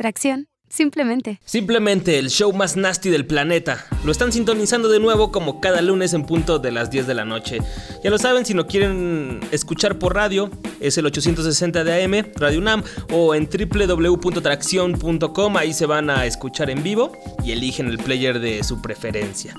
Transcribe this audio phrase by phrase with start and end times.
[0.00, 0.48] Tracción.
[0.70, 1.40] Simplemente.
[1.44, 3.84] Simplemente el show más nasty del planeta.
[4.02, 7.26] Lo están sintonizando de nuevo como cada lunes en punto de las 10 de la
[7.26, 7.58] noche.
[8.02, 10.50] Ya lo saben, si no quieren escuchar por radio,
[10.80, 12.82] es el 860 de AM, Radio UNAM,
[13.12, 17.12] o en www.tracción.com, ahí se van a escuchar en vivo
[17.44, 19.54] y eligen el player de su preferencia.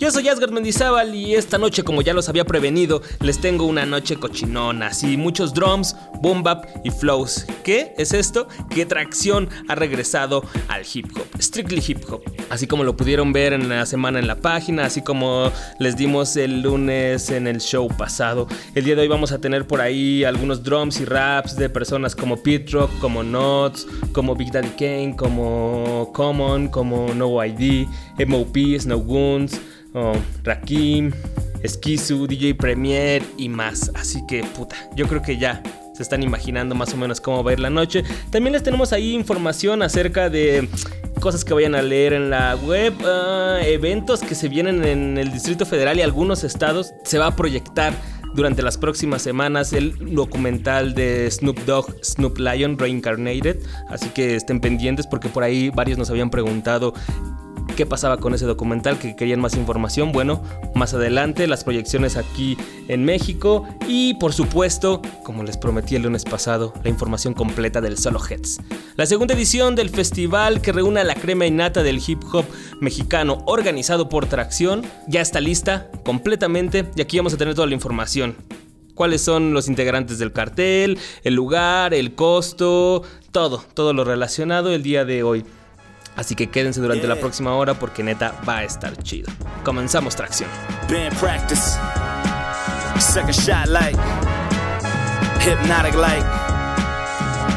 [0.00, 3.84] Yo soy Asgard Mendizábal y esta noche, como ya los había prevenido, les tengo una
[3.84, 7.46] noche cochinona, así muchos drums, boom bap y flows.
[7.64, 8.48] ¿Qué es esto?
[8.68, 12.22] Que Tracción ha regresado al hip hop, strictly hip hop.
[12.50, 16.36] Así como lo pudieron ver en la semana en la página, así como les dimos
[16.36, 18.46] el lunes en el show pasado.
[18.74, 22.14] El día de hoy vamos a tener por ahí algunos drums y raps de personas
[22.14, 27.86] como Pete Rock, como Nuts, como Big Daddy Kane, como Common, como No ID,
[28.26, 29.60] MOP, Snow Goons
[29.94, 31.12] oh, Rakim,
[31.62, 33.90] Esquizu, DJ Premier y más.
[33.94, 35.62] Así que, puta, yo creo que ya
[36.00, 38.04] se están imaginando más o menos cómo va a ir la noche.
[38.30, 40.66] También les tenemos ahí información acerca de
[41.20, 45.30] cosas que vayan a leer en la web, ah, eventos que se vienen en el
[45.30, 46.94] Distrito Federal y algunos estados.
[47.04, 47.92] Se va a proyectar
[48.34, 53.58] durante las próximas semanas el documental de Snoop Dogg, Snoop Lion Reincarnated.
[53.90, 56.94] Así que estén pendientes porque por ahí varios nos habían preguntado
[57.76, 60.12] qué pasaba con ese documental, que querían más información.
[60.12, 60.42] Bueno,
[60.74, 62.56] más adelante las proyecciones aquí
[62.88, 67.98] en México y por supuesto, como les prometí el lunes pasado, la información completa del
[67.98, 68.60] Solo Heads.
[68.96, 72.44] La segunda edición del festival que reúne a la crema innata del hip hop
[72.80, 77.74] mexicano organizado por Tracción ya está lista completamente y aquí vamos a tener toda la
[77.74, 78.36] información
[79.00, 84.82] cuáles son los integrantes del cartel, el lugar, el costo, todo, todo lo relacionado el
[84.82, 85.42] día de hoy.
[86.20, 89.32] Así que quédense durante la próxima hora porque neta va a estar chido.
[89.64, 90.50] Comenzamos tracción.
[90.86, 91.78] Band practice.
[92.98, 93.98] Second shot like.
[95.40, 96.26] Hypnotic like.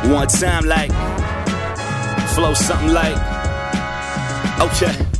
[0.10, 0.94] One time like.
[2.34, 3.18] Flow something like.
[4.62, 5.13] Okay.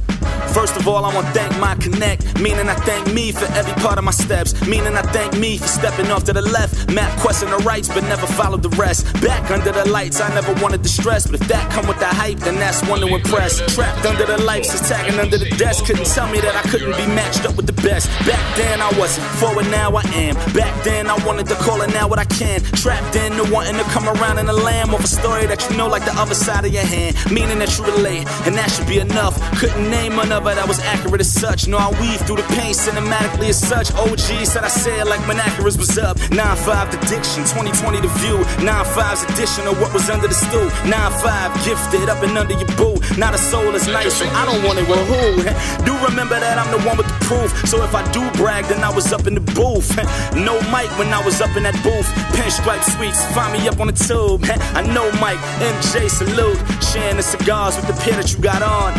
[0.54, 3.74] First of all, I want to thank my connect, meaning I thank me for every
[3.82, 7.10] part of my steps, meaning I thank me for stepping off to the left, map
[7.20, 9.12] questing the rights, but never followed the rest.
[9.22, 12.06] Back under the lights, I never wanted the stress, but if that come with the
[12.06, 13.60] hype, then that's one to impress.
[13.74, 17.08] Trapped under the lights, attacking under the desk, couldn't tell me that I couldn't be
[17.08, 18.08] matched up with the best.
[18.28, 20.36] Back then I wasn't, forward now I am.
[20.54, 22.62] Back then I wanted to call it now what I can.
[22.78, 25.78] Trapped in the wanting to come around in a lamb of a story that you
[25.78, 28.88] know like the other side of your hand, meaning that you relate, and that should
[28.88, 29.34] be enough.
[29.58, 31.68] Couldn't name another but I was accurate as such.
[31.68, 33.94] No, I weave through the pain cinematically as such.
[33.94, 36.18] OG said I said like Monacaris was up.
[36.18, 38.38] 9-5 the diction, 2020 the view.
[38.60, 40.68] 9-5's edition of what was under the stool.
[40.84, 43.00] 9-5 gifted up and under your boot.
[43.18, 45.44] Not a soul is nice, so I don't want it with who.
[45.86, 47.50] Do remember that I'm the one with the proof.
[47.68, 49.90] So if I do brag, then I was up in the booth.
[50.34, 52.08] No mic when I was up in that booth.
[52.36, 54.44] Pinstripe sweets, find me up on the tube.
[54.76, 56.58] I know Mike, MJ salute.
[56.84, 58.92] Sharing the cigars with the pair that you got on.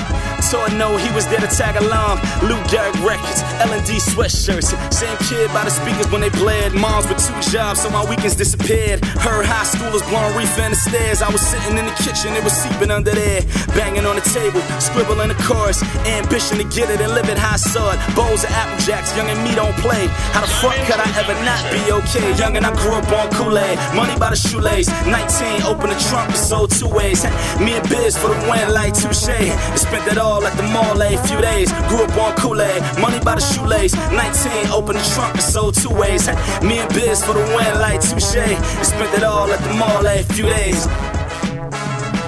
[0.43, 2.21] So I know he was to tag along.
[2.45, 4.71] Lou Gehrig Records, L&D sweatshirts.
[4.93, 6.75] Same kid by the speakers when they bled.
[6.75, 9.05] Moms with two jobs, so my weekends disappeared.
[9.19, 11.23] Heard high schoolers blowing reef in the stairs.
[11.23, 13.43] I was sitting in the kitchen, it was seeping under there.
[13.75, 15.83] Banging on the table, scribbling the chorus.
[16.07, 17.97] Ambition to get it and live it how I.
[18.15, 20.07] Bowls of Apple Jacks, young and me don't play.
[20.37, 22.37] How the fuck could I ever not be okay?
[22.37, 23.79] Young and I grew up on Kool-Aid.
[23.95, 24.89] Money by the shoelace.
[25.07, 27.25] 19, open the trunk, sold two ways.
[27.59, 29.33] Me and Biz for the win like touche.
[29.75, 31.73] Spent it all at the mall a few days.
[31.89, 33.95] Grew up on Kool-Aid, money by the shoelace.
[33.95, 36.27] 19, open the trunk, and sold two ways.
[36.63, 38.37] Me and Biz for the win like touche.
[38.37, 40.87] And spent it all at the mall a few days.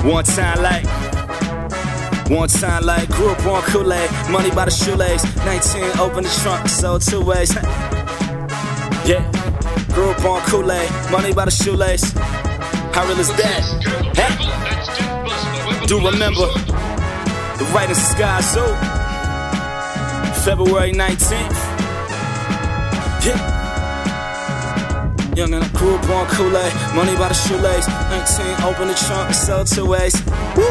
[0.05, 0.87] One time like.
[2.29, 5.23] One time like grew up on Kool-Aid, money by the shoelace.
[5.45, 7.55] 19, open the trunk, sold two ways.
[9.07, 9.23] Yeah,
[9.95, 12.13] grew up on Kool-Aid, money by the shoelace.
[12.93, 13.63] How real is that?
[14.17, 16.49] Hey, do remember
[17.59, 18.96] the the sky, so
[20.47, 21.59] February 19th.
[23.27, 23.35] Yeah.
[25.35, 27.89] Young and I grew up on Kool-Aid, money by the shoelace.
[27.89, 30.15] 19, open the trunk and sell two ways.
[30.55, 30.63] Woo!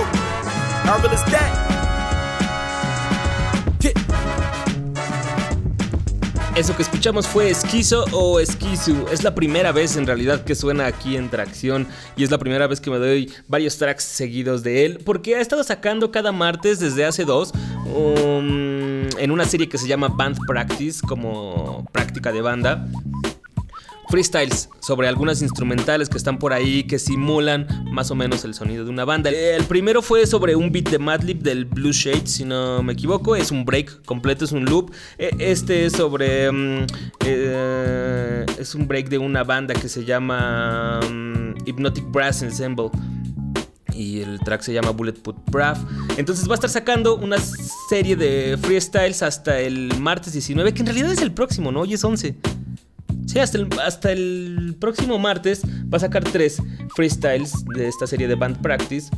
[0.87, 1.51] How real is that?
[3.81, 3.91] Yeah.
[6.55, 9.07] Eso que escuchamos fue Esquizo o Esquizu.
[9.11, 11.85] Es la primera vez en realidad que suena aquí en Tracción
[12.15, 15.41] y es la primera vez que me doy varios tracks seguidos de él porque ha
[15.41, 17.51] estado sacando cada martes desde hace dos
[17.93, 18.74] um,
[19.17, 22.85] en una serie que se llama Band Practice como práctica de banda
[24.09, 28.85] freestyles sobre algunas instrumentales que están por ahí que simulan más o menos el sonido
[28.85, 29.29] de una banda.
[29.29, 33.35] El primero fue sobre un beat de Madlib del Blue Shade, si no me equivoco,
[33.35, 34.91] es un break completo, es un loop.
[35.17, 36.85] E, este es sobre um,
[37.25, 42.89] eh, es un break de una banda que se llama um, Hypnotic Brass Ensemble.
[43.93, 45.77] y el track se llama Bulletproof Brav.
[46.17, 47.37] Entonces va a estar sacando una
[47.89, 51.81] serie de freestyles hasta el martes 19, que en realidad es el próximo, ¿no?
[51.81, 52.35] Hoy es 11.
[53.25, 55.61] Sí, hasta el, hasta el próximo martes
[55.91, 56.61] va a sacar tres
[56.95, 59.09] freestyles de esta serie de Band Practice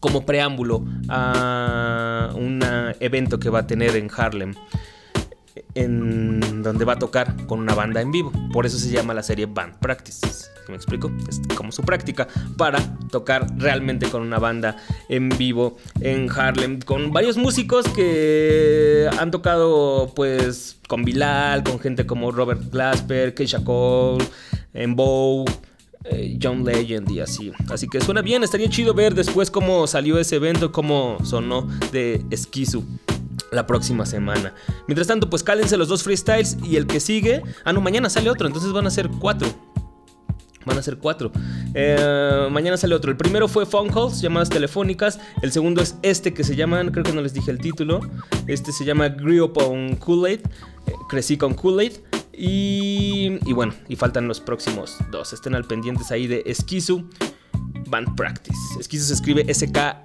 [0.00, 2.60] como preámbulo a un
[3.00, 4.54] evento que va a tener en Harlem
[5.74, 8.32] en donde va a tocar con una banda en vivo.
[8.52, 10.50] Por eso se llama la serie Band Practices.
[10.68, 11.12] ¿Me explico?
[11.28, 12.26] Es como su práctica
[12.56, 12.78] para
[13.10, 14.76] tocar realmente con una banda
[15.08, 16.80] en vivo en Harlem.
[16.80, 23.62] Con varios músicos que han tocado pues con Bilal, con gente como Robert Glasper, Keisha
[23.62, 24.24] Cole,
[24.88, 25.44] Bow.
[26.08, 27.50] Eh, John Legend y así.
[27.68, 32.24] Así que suena bien, estaría chido ver después cómo salió ese evento, cómo sonó de
[32.30, 32.84] Esquizu
[33.52, 34.54] la próxima semana.
[34.86, 37.42] Mientras tanto, pues cálense los dos freestyles y el que sigue.
[37.64, 39.48] Ah, no, mañana sale otro, entonces van a ser cuatro.
[40.64, 41.30] Van a ser cuatro.
[41.74, 43.12] Eh, mañana sale otro.
[43.12, 45.20] El primero fue Phone Calls, llamadas telefónicas.
[45.40, 48.00] El segundo es este que se llama, creo que no les dije el título.
[48.48, 50.40] Este se llama Grew Up on Kool-Aid.
[50.40, 51.92] Eh, crecí con Kool-Aid.
[52.32, 55.32] Y, y, bueno, y faltan los próximos dos.
[55.32, 57.08] Estén al pendientes ahí de Esquizu
[57.88, 58.58] Band Practice.
[58.80, 59.96] Esquizu se escribe S-K-Y-Z-O.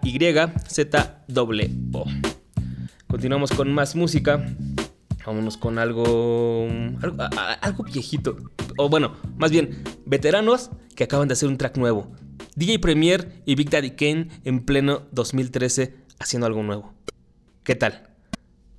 [3.12, 4.42] Continuamos con más música.
[5.26, 6.66] Vámonos con algo,
[7.62, 8.38] algo, viejito.
[8.78, 12.10] O bueno, más bien, veteranos que acaban de hacer un track nuevo.
[12.56, 16.94] DJ Premier y Big Daddy Kane en pleno 2013 haciendo algo nuevo.
[17.66, 18.08] ¿Qué tal?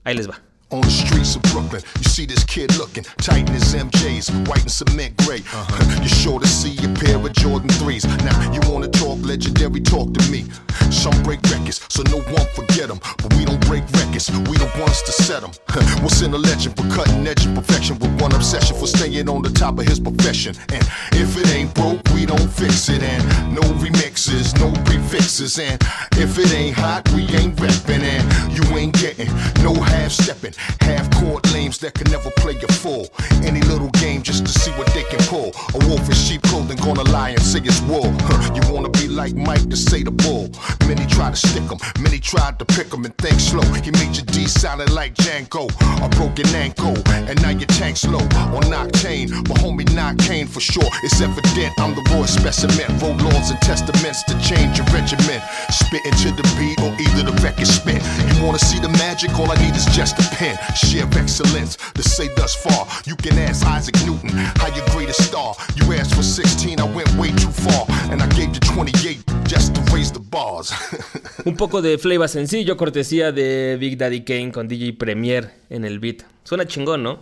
[0.02, 0.40] Ahí les va.
[0.70, 4.62] On the streets of Brooklyn, you see this kid looking tight in his MJs, white
[4.62, 5.40] and cement gray.
[5.40, 6.00] Uh-huh.
[6.00, 8.08] You're sure to see a pair of Jordan 3s.
[8.25, 10.46] Now, you wanna talk legendary, talk to me.
[10.92, 13.00] Some break records, so no one forget them.
[13.18, 15.50] But we don't break records, we the ones to set them.
[16.02, 19.42] What's in a legend for cutting edge and perfection with one obsession for staying on
[19.42, 20.54] the top of his profession?
[20.68, 23.02] And if it ain't broke, we don't fix it.
[23.02, 25.58] And no remixes, no prefixes.
[25.58, 25.80] And
[26.16, 28.02] if it ain't hot, we ain't reppin'.
[28.02, 29.28] And you ain't getting
[29.64, 30.52] no half stepping.
[30.80, 33.08] Half court lames that can never play a full.
[33.42, 35.52] Any little game just to see what they can pull.
[35.74, 38.12] A wolf in sheep clothing gonna lie and say it's wool.
[38.52, 40.50] You wanna be like Mike to say the bull.
[40.92, 43.64] Many try to stick him, many tried to pick him and think slow.
[43.80, 45.64] He made your D sounding like Django.
[46.04, 48.20] A broken ankle, and now your tank's slow.
[48.52, 50.90] On Octane, but homie not Kane for sure.
[51.02, 52.92] It's evident I'm the raw specimen.
[53.00, 55.40] Roll laws and testaments to change your regiment.
[55.70, 58.02] Spitting to the beat or either the record spin.
[58.36, 59.32] You wanna see the magic?
[59.38, 60.58] All I need is just a pen.
[60.76, 62.86] Share excellence to say thus far.
[63.06, 64.28] You can ask Isaac Newton
[64.60, 65.56] how your greatest star.
[65.74, 67.86] You asked for 16, I went way too far.
[68.12, 70.70] And I gave you 28 just to raise the bars.
[71.44, 75.99] Un poco de flavor sencillo, cortesía de Big Daddy Kane con DJ Premier en el
[75.99, 76.23] beat.
[76.44, 77.19] Suena chingón, ¿no?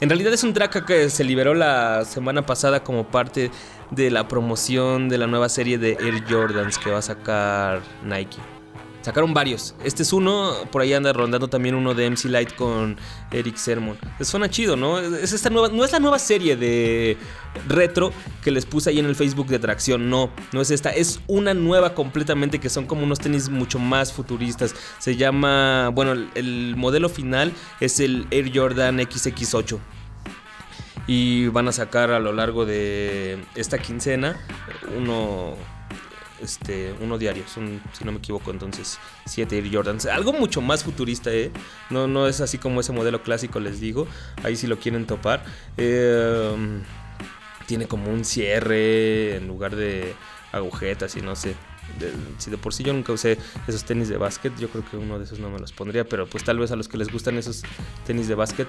[0.00, 3.50] En realidad es un track que se liberó la semana pasada como parte
[3.90, 8.38] de la promoción de la nueva serie de Air Jordans que va a sacar Nike.
[9.02, 9.74] Sacaron varios.
[9.84, 12.96] Este es uno, por ahí anda rondando también uno de MC Light con
[13.30, 13.96] Eric Sermon.
[14.20, 14.98] Suena chido, ¿no?
[14.98, 17.16] Es esta nueva, no es la nueva serie de
[17.68, 18.12] retro
[18.42, 21.54] que les puse ahí en el Facebook de Tracción, no, no es esta, es una
[21.54, 24.74] nueva completamente que son como unos tenis mucho más futuristas.
[24.98, 29.78] Se llama, bueno, el modelo final es el Air Jordan XX8
[31.06, 34.36] y van a sacar a lo largo de esta quincena
[34.96, 35.56] uno
[36.42, 40.06] este, uno diario, si no me equivoco, entonces 7 Air Jordans.
[40.06, 41.50] Algo mucho más futurista, ¿eh?
[41.90, 44.06] No, no es así como ese modelo clásico, les digo.
[44.42, 45.44] Ahí si lo quieren topar.
[45.76, 46.82] Em,
[47.66, 50.14] tiene como un cierre en lugar de
[50.52, 51.54] agujetas y no sé.
[52.38, 55.18] si de por sí yo nunca usé esos tenis de básquet, yo creo que uno
[55.18, 57.36] de esos no me los pondría, pero pues tal vez a los que les gustan
[57.36, 57.62] esos
[58.06, 58.68] tenis de básquet,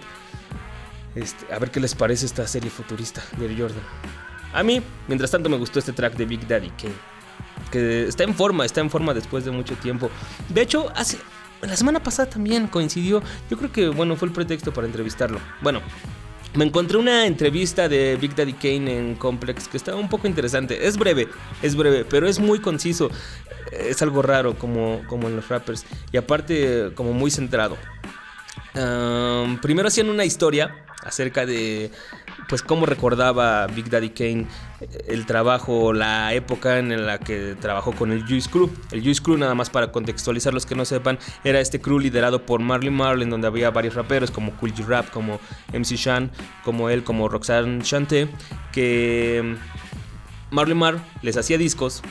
[1.15, 3.83] este, a ver qué les parece esta serie futurista de Air Jordan.
[4.53, 7.18] A mí, mientras tanto, me gustó este track de Big Daddy Kane
[7.71, 10.09] que está en forma, está en forma después de mucho tiempo.
[10.49, 11.17] De hecho, hace
[11.61, 13.21] la semana pasada también coincidió.
[13.49, 15.39] Yo creo que bueno, fue el pretexto para entrevistarlo.
[15.61, 15.81] Bueno,
[16.55, 20.87] me encontré una entrevista de Big Daddy Kane en Complex que estaba un poco interesante.
[20.87, 21.27] Es breve,
[21.61, 23.09] es breve, pero es muy conciso.
[23.71, 25.85] Es algo raro como, como en los rappers.
[26.11, 27.77] Y aparte, como muy centrado.
[29.61, 31.91] primero hacían una historia acerca de
[32.47, 34.47] pues cómo recordaba Big Daddy Kane
[34.81, 38.69] eh, el trabajo, la época en la que trabajó con el Juice Crew.
[38.91, 42.45] El Juice Crew, nada más para contextualizar los que no sepan, era este crew liderado
[42.45, 45.39] por Marley Marlin, donde había varios raperos como Cool G Rap, como
[45.73, 46.31] MC Shan,
[46.63, 48.27] como él, como Roxanne Chante,
[48.71, 52.01] que mm, Marley Mar les hacía discos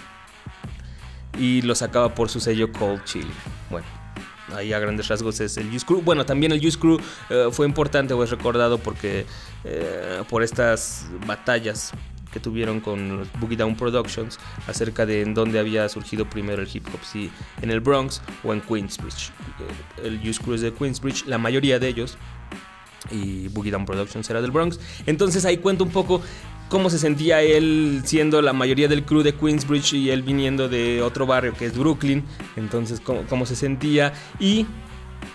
[1.38, 3.30] y los sacaba por su sello Cold Chili.
[3.70, 3.86] Bueno,
[4.54, 6.02] ahí a grandes rasgos es el Juice Crew.
[6.02, 6.98] Bueno, también el Juice Crew
[7.30, 9.26] eh, fue importante o es recordado porque
[9.64, 11.92] eh, por estas batallas
[12.32, 16.68] que tuvieron con los Boogie Down Productions acerca de en dónde había surgido primero el
[16.72, 17.30] hip hop, si
[17.62, 19.30] en el Bronx o en Queensbridge.
[20.00, 22.18] Eh, el Use Crew es de Queensbridge, la mayoría de ellos,
[23.10, 24.78] y Boogie Down Productions era del Bronx.
[25.06, 26.20] Entonces ahí cuento un poco
[26.68, 31.02] cómo se sentía él siendo la mayoría del crew de Queensbridge y él viniendo de
[31.02, 32.24] otro barrio que es Brooklyn.
[32.56, 34.66] Entonces cómo, cómo se sentía y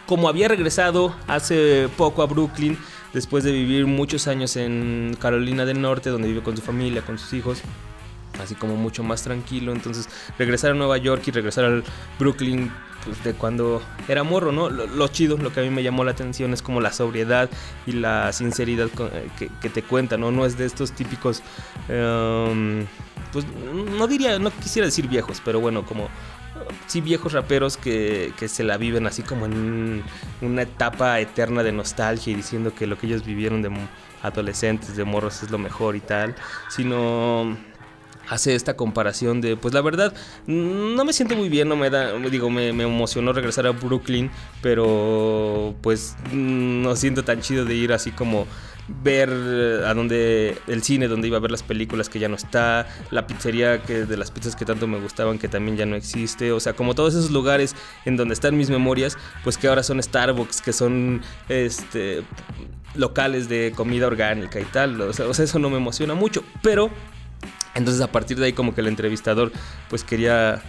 [0.05, 2.77] como había regresado hace poco a Brooklyn
[3.13, 7.17] después de vivir muchos años en Carolina del Norte, donde vive con su familia, con
[7.17, 7.61] sus hijos,
[8.41, 9.71] así como mucho más tranquilo.
[9.71, 11.83] Entonces, regresar a Nueva York y regresar al
[12.19, 12.71] Brooklyn
[13.05, 14.69] pues, de cuando era morro, ¿no?
[14.69, 17.49] Lo, chido, lo que a mí me llamó la atención es como la sobriedad
[17.85, 20.31] y la sinceridad eh, que, te cuenta, ¿no?
[20.31, 21.41] No es de estos típicos,
[21.89, 22.85] em,
[23.31, 23.45] pues
[23.97, 26.09] no diría, no quisiera decir viejos, pero bueno, como
[26.87, 30.03] sí viejos raperos que, se la viven así como en
[30.41, 33.71] una etapa eterna de nostalgia y diciendo que lo que ellos vivieron de
[34.21, 36.35] adolescentes, de morros es lo mejor y tal,
[36.69, 37.57] sino
[38.29, 40.13] hace esta comparación de, pues la verdad,
[40.47, 44.31] no me siento muy bien, no me da, digo, me, me, emocionó regresar a Brooklyn,
[44.61, 48.47] pero pues no siento tan chido de ir así como
[48.87, 52.35] ver eh, a dónde el cine donde iba a ver las películas que ya no
[52.35, 55.95] está, la pizzería que de las pizzas que tanto me gustaban que también ya no
[55.95, 57.75] existe, o sea, como todos esos lugares
[58.05, 62.23] en donde están mis memorias, pues que ahora son Starbucks, que son este
[62.95, 66.91] locales de comida orgánica y tal, o sea, eso no me emociona mucho, pero
[67.75, 69.51] entonces a partir de ahí como que el entrevistador
[69.89, 70.61] pues quería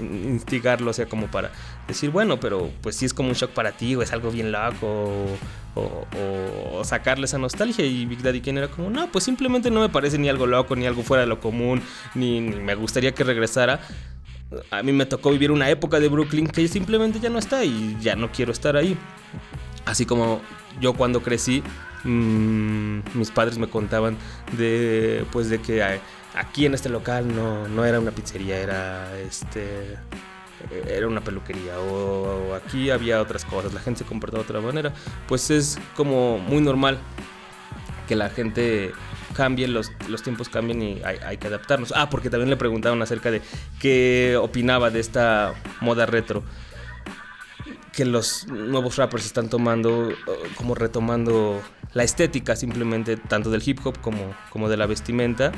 [0.00, 1.50] instigarlo, o sea, como para
[1.86, 4.52] decir, bueno, pero pues sí es como un shock para ti, o es algo bien
[4.52, 5.26] loco,
[5.74, 7.84] o, sacarle esa nostalgia.
[7.84, 10.76] Y Big Daddy Kane era como, no, pues simplemente no me parece ni algo loco,
[10.76, 11.82] ni algo fuera de lo común,
[12.14, 13.80] ni, me gustaría que regresara.
[14.70, 17.96] A mí me tocó vivir una época de Brooklyn que simplemente ya no está y
[18.00, 18.96] ya no quiero estar ahí.
[19.84, 20.40] Así como
[20.80, 21.62] yo cuando crecí,
[22.04, 24.16] mmm, mis padres me contaban
[24.56, 25.82] de, pues de que
[26.34, 29.96] aquí en este local no, no era una pizzería, era este
[30.86, 34.92] era una peluquería o, aquí había otras cosas, la gente se comportaba de otra manera,
[35.28, 36.98] pues es como muy normal
[38.08, 38.92] que la gente
[39.34, 41.92] cambie, los, los tiempos cambien y hay, que adaptarnos.
[41.96, 43.42] Ah, porque también le preguntaron acerca de
[43.80, 46.44] qué opinaba de esta moda retro
[47.92, 50.10] que los nuevos rappers están tomando,
[50.56, 51.62] como retomando
[51.92, 55.52] la estética simplemente, tanto del hip hop como, como de la vestimenta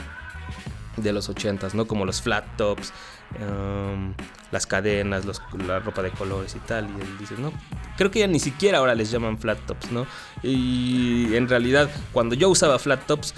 [0.96, 1.86] de los 80s, ¿no?
[1.86, 2.92] Como los flat tops,
[3.40, 4.14] um,
[4.50, 5.24] las cadenas,
[5.66, 6.88] la ropa de colores y tal.
[6.88, 7.52] Y él dice, no,
[7.96, 10.06] creo que ya ni siquiera ahora les llaman flat tops, ¿no?
[10.42, 13.34] Y en realidad, cuando yo usaba flat tops,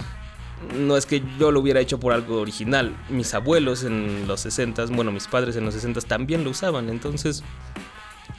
[0.77, 2.95] no es que yo lo hubiera hecho por algo original.
[3.09, 6.89] Mis abuelos en los 60s, bueno, mis padres en los 60s también lo usaban.
[6.89, 7.43] Entonces,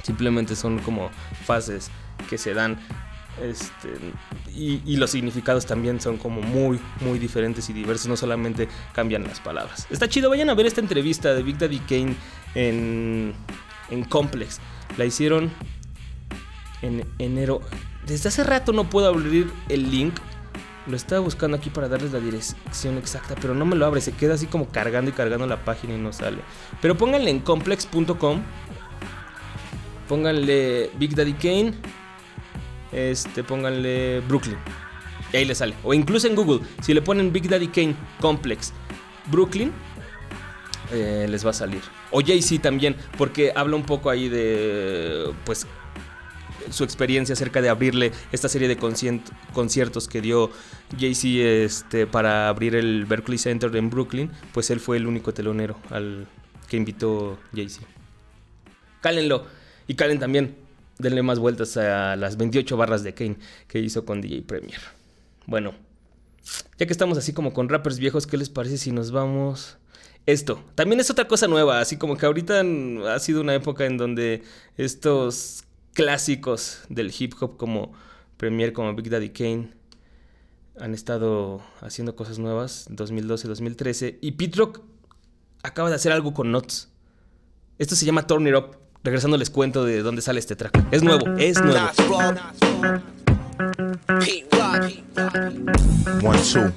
[0.02, 1.10] simplemente son como
[1.44, 1.90] fases
[2.28, 2.78] que se dan
[3.42, 3.88] este,
[4.54, 9.40] y, los significados también son como muy, muy diferentes y diversos, no solamente cambian las
[9.40, 9.86] palabras.
[9.90, 12.14] Está chido, vayan a ver esta entrevista de Big Daddy Kane
[12.54, 13.32] en,
[13.90, 14.60] en Complex.
[14.98, 15.50] La hicieron
[16.82, 17.60] en enero.
[18.06, 20.14] Desde hace rato no puedo abrir el link.
[20.86, 24.00] Lo estaba buscando aquí para darles la dirección exacta, pero no me lo abre.
[24.00, 26.38] Se queda así como cargando y cargando la página y no sale.
[26.82, 28.42] Pero pónganle en complex.com.
[30.08, 31.74] Pónganle Big Daddy Kane
[32.92, 34.56] este, pónganle Brooklyn.
[35.32, 35.74] Y ahí le sale.
[35.84, 38.72] O incluso en Google, si le ponen Big Daddy Kane Complex
[39.30, 39.72] Brooklyn,
[40.92, 41.82] eh, les va a salir.
[42.10, 45.66] O Jay-Z también, porque habla un poco ahí de, pues,
[46.70, 50.50] su experiencia acerca de abrirle esta serie de conciertos que dio
[50.98, 51.28] Jay-Z
[51.64, 56.26] este, para abrir el Berkeley Center en Brooklyn, pues él fue el único telonero al
[56.68, 57.86] que invitó Jay-Z.
[59.00, 59.46] Cálenlo
[59.86, 60.56] y calen también
[61.00, 64.80] denle más vueltas a las 28 barras de Kane que hizo con DJ Premier.
[65.46, 65.74] Bueno,
[66.78, 69.78] ya que estamos así como con rappers viejos, ¿qué les parece si nos vamos?
[70.26, 72.62] Esto, también es otra cosa nueva, así como que ahorita
[73.08, 74.42] ha sido una época en donde
[74.76, 75.64] estos
[75.94, 77.92] clásicos del hip hop como
[78.36, 79.72] Premier, como Big Daddy Kane,
[80.78, 84.82] han estado haciendo cosas nuevas, 2012, 2013, y Pete Rock
[85.62, 86.90] acaba de hacer algo con Nuts.
[87.78, 88.79] Esto se llama Turn It Up.
[89.02, 90.78] Regresando les cuento de dónde sale este track.
[90.90, 91.88] Es nuevo, es nuevo.
[96.22, 96.70] One, two.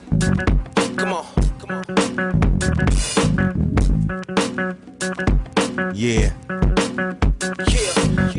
[0.96, 1.26] Come on,
[1.60, 1.84] come on.
[5.94, 6.32] Yeah.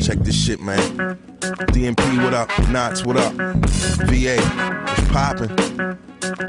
[0.01, 0.81] Check this shit, man.
[1.73, 2.49] DMP, what up?
[2.71, 3.35] Knots, what up?
[4.09, 4.37] VA,
[4.87, 5.51] what's poppin'?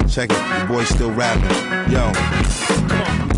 [0.08, 1.92] Check it, the boy still rapping.
[1.92, 2.12] Yo.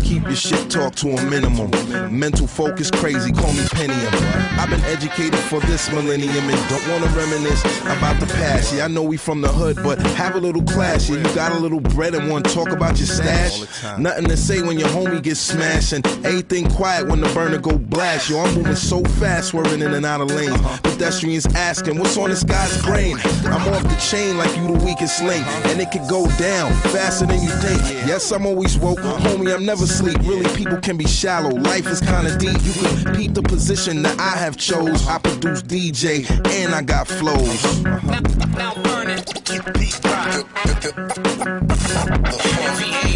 [0.03, 1.69] Keep your shit talk to a minimum.
[2.09, 4.57] Mental focus crazy, call me Pentium.
[4.57, 8.73] I've been educated for this millennium and don't wanna reminisce about the past.
[8.73, 11.07] Yeah, I know we from the hood, but have a little class.
[11.09, 13.61] Yeah, you got a little bread and want to talk about your stash.
[13.99, 17.77] Nothing to say when your homie gets smashed and everything quiet when the burner go
[17.77, 18.31] blast.
[18.31, 20.59] Yo, I'm moving so fast, swerving in and out of lanes.
[20.81, 23.19] Pedestrians asking, what's on this guy's brain?
[23.45, 27.25] I'm off the chain like you the weakest link, and it could go down faster
[27.25, 27.81] than you think.
[28.07, 29.29] Yes, I'm always woke, uh-huh.
[29.29, 29.53] homie.
[29.53, 30.17] I'm never sleep.
[30.19, 31.49] Really, people can be shallow.
[31.49, 32.57] Life is kinda deep.
[32.63, 35.07] You can peep the position that I have chose.
[35.07, 36.29] I produce DJ
[36.61, 37.83] and I got flows.
[37.83, 39.23] Now burning.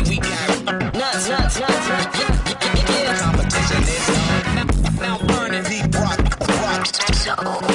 [0.09, 2.19] we got nuts, nuts, nuts, nuts.
[2.89, 3.17] Yeah.
[3.19, 4.95] Competition is on.
[4.97, 5.63] Now burning.
[5.63, 6.85] Deep rock, rock.
[7.13, 7.72] So,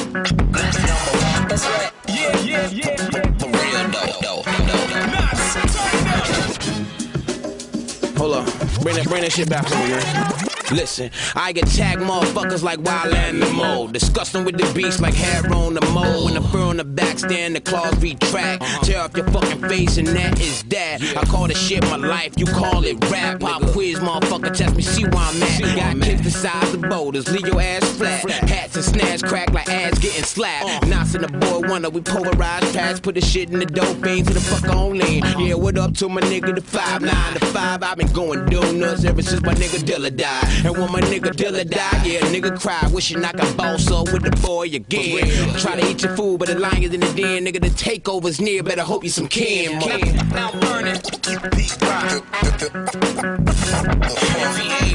[9.09, 10.48] Bring that, shit back to me.
[10.71, 13.89] Listen, I get tagged motherfuckers like wild animal.
[13.89, 16.27] Disgusting with the beast like hair on the mole.
[16.27, 18.63] When the fur on the back stand, the claws retract.
[18.85, 21.01] Tear off your fucking face, and that is that.
[21.17, 23.41] I call this shit my life, you call it rap.
[23.41, 25.77] Pop quiz, motherfucker, test me, see where I'm at.
[25.77, 28.25] Got kids the size of boulders, leave your ass flat.
[28.49, 30.87] Hats and snares crack like ass getting slapped.
[30.87, 33.01] Knots in the boy wonder, we polarized tracks.
[33.01, 35.23] Put the shit in the dope fiend to the fuck on lean.
[35.39, 37.83] Yeah, what up to my nigga, the 5 9 to 5.
[37.83, 40.58] I've been going donuts ever since my nigga Dilla died.
[40.65, 44.23] And when my nigga Dilla died, yeah, nigga cry, wishing I could boss up with
[44.23, 45.29] the boy again.
[45.59, 48.63] Try to eat your food, but the lions in the den, nigga, the takeover's near.
[48.63, 50.29] Better hope you some motherfucker.
[50.35, 50.51] Now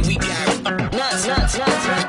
[0.08, 2.04] we got nuts, nuts, nuts.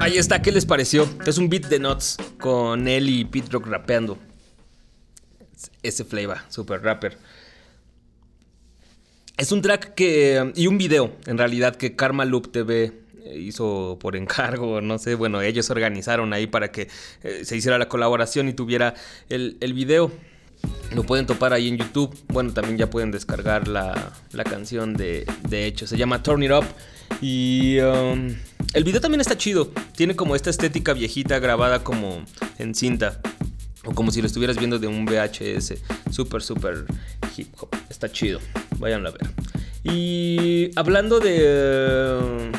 [0.00, 1.06] Ahí está, ¿qué les pareció?
[1.26, 4.16] Es un beat de Nuts con él y Pete Rock rapeando.
[5.82, 7.16] Ese flavor, super rapper.
[9.36, 10.52] Es un track que.
[10.56, 12.92] y un video, en realidad, que Karma Loop TV
[13.36, 16.88] hizo por encargo, no sé, bueno, ellos organizaron ahí para que
[17.22, 18.94] eh, se hiciera la colaboración y tuviera
[19.28, 20.10] el, el video.
[20.92, 22.16] Lo pueden topar ahí en YouTube.
[22.28, 25.86] Bueno, también ya pueden descargar la, la canción de, de hecho.
[25.86, 26.64] Se llama Turn It Up.
[27.20, 28.34] Y um,
[28.72, 29.70] el video también está chido.
[29.94, 32.24] Tiene como esta estética viejita grabada como
[32.58, 33.20] en cinta.
[33.84, 35.74] O como si lo estuvieras viendo de un VHS.
[36.10, 36.84] Súper, súper
[37.36, 37.74] hip hop.
[37.88, 38.40] Está chido.
[38.78, 39.30] Váyanlo a ver.
[39.84, 42.50] Y hablando de...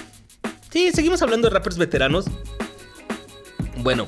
[0.69, 2.25] Sí, seguimos hablando de rappers veteranos.
[3.77, 4.07] Bueno,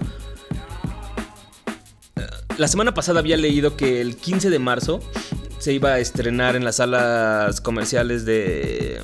[2.58, 5.00] la semana pasada había leído que el 15 de marzo
[5.58, 9.02] se iba a estrenar en las salas comerciales de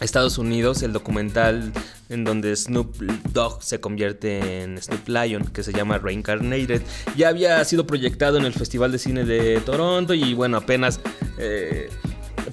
[0.00, 1.72] Estados Unidos el documental
[2.08, 2.96] en donde Snoop
[3.32, 6.82] Dogg se convierte en Snoop Lion, que se llama Reincarnated.
[7.16, 11.00] Ya había sido proyectado en el Festival de Cine de Toronto y bueno, apenas
[11.38, 11.90] eh,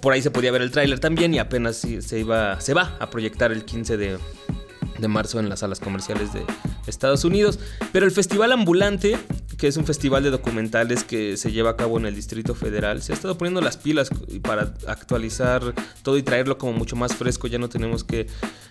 [0.02, 3.10] por ahí se podía ver el tráiler también y apenas se, iba, se va a
[3.10, 4.18] proyectar el 15 de,
[4.98, 6.44] de marzo en las salas comerciales de
[6.88, 7.60] Estados Unidos.
[7.92, 9.18] Pero el Festival Ambulante,
[9.58, 13.02] que es un festival de documentales que se lleva a cabo en el Distrito Federal,
[13.02, 14.10] se ha estado poniendo las pilas
[14.42, 17.48] para actualizar todo y traerlo como mucho más fresco.
[17.48, 18.28] Ya no tenemos que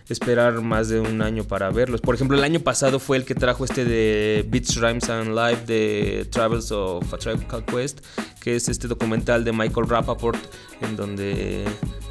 [0.09, 2.01] esperar más de un año para verlos.
[2.01, 5.64] Por ejemplo, el año pasado fue el que trajo este de Beats, Rhymes and Live
[5.66, 8.01] de Travels of a Called Quest,
[8.40, 10.38] que es este documental de Michael Rappaport,
[10.83, 11.64] en donde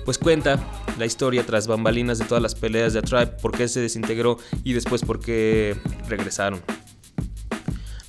[0.06, 0.60] pues cuenta
[0.98, 4.38] la historia tras bambalinas de todas las peleas de A Tribe, por qué se desintegró
[4.64, 5.76] y después por qué
[6.10, 6.62] regresaron.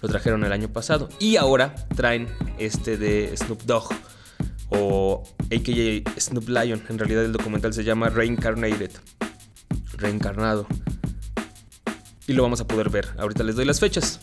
[0.04, 3.88] Lo trajeron el año pasado y ahora traen este de Snoop Dogg
[4.68, 6.82] o AKA Snoop Lion.
[6.90, 8.90] En realidad el documental se llama Reincarnated.
[9.96, 10.66] Reencarnado.
[12.26, 13.14] Y lo vamos a poder ver.
[13.16, 14.20] Ahorita les doy las fechas.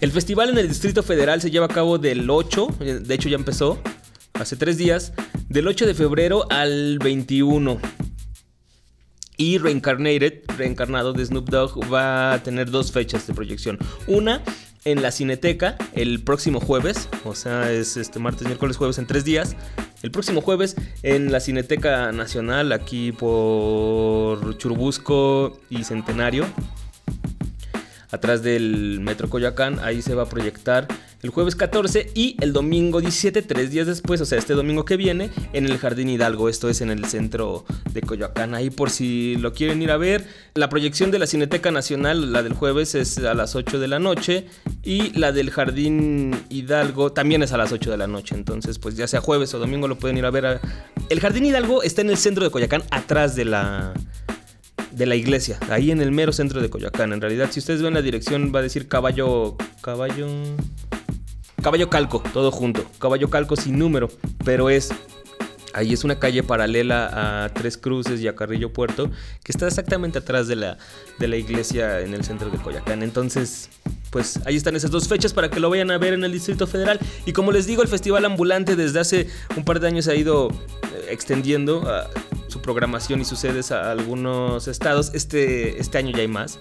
[0.00, 3.36] El festival en el Distrito Federal se lleva a cabo del 8, de hecho ya
[3.36, 3.78] empezó,
[4.32, 5.12] hace tres días,
[5.50, 7.78] del 8 de febrero al 21.
[9.36, 13.78] Y Reincarnated, reencarnado de Snoop Dogg, va a tener dos fechas de proyección.
[14.06, 14.42] Una
[14.84, 19.24] en la Cineteca el próximo jueves, o sea, es este martes, miércoles, jueves en tres
[19.24, 19.56] días.
[20.02, 26.46] El próximo jueves en la Cineteca Nacional, aquí por Churubusco y Centenario,
[28.10, 30.88] atrás del Metro Coyoacán, ahí se va a proyectar
[31.22, 34.96] el jueves 14 y el domingo 17, tres días después, o sea, este domingo que
[34.96, 36.48] viene, en el Jardín Hidalgo.
[36.48, 38.54] Esto es en el centro de Coyoacán.
[38.54, 40.24] Ahí por si lo quieren ir a ver.
[40.54, 43.98] La proyección de la Cineteca Nacional, la del jueves, es a las 8 de la
[43.98, 44.46] noche.
[44.84, 48.34] Y la del Jardín Hidalgo también es a las 8 de la noche.
[48.34, 50.60] Entonces, pues ya sea jueves o domingo lo pueden ir a ver.
[51.08, 53.94] El Jardín Hidalgo está en el centro de Coyoacán, atrás de la
[54.96, 57.12] de la iglesia, ahí en el mero centro de Coyoacán.
[57.12, 59.56] En realidad, si ustedes ven la dirección, va a decir caballo.
[59.82, 60.26] Caballo.
[61.62, 62.84] Caballo Calco, todo junto.
[62.98, 64.08] Caballo Calco sin número,
[64.44, 64.90] pero es
[65.76, 69.10] Ahí es una calle paralela a Tres Cruces y a Carrillo Puerto,
[69.44, 70.78] que está exactamente atrás de la,
[71.18, 73.02] de la iglesia en el centro de Coyacán.
[73.02, 73.68] Entonces,
[74.10, 76.66] pues ahí están esas dos fechas para que lo vayan a ver en el Distrito
[76.66, 76.98] Federal.
[77.26, 80.48] Y como les digo, el Festival Ambulante desde hace un par de años ha ido
[80.48, 82.08] eh, extendiendo ah,
[82.48, 85.10] su programación y sus sedes a algunos estados.
[85.12, 86.58] Este, este año ya hay más.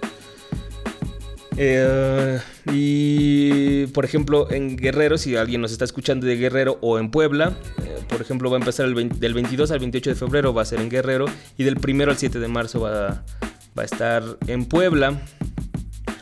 [1.57, 2.39] Eh,
[2.71, 7.57] y por ejemplo, en Guerrero, si alguien nos está escuchando de Guerrero o en Puebla,
[7.83, 10.63] eh, por ejemplo, va a empezar el 20 del 22 al 28 de febrero, va
[10.63, 11.25] a ser en Guerrero,
[11.57, 13.23] y del 1 al 7 de marzo va,
[13.77, 15.21] va a estar en Puebla.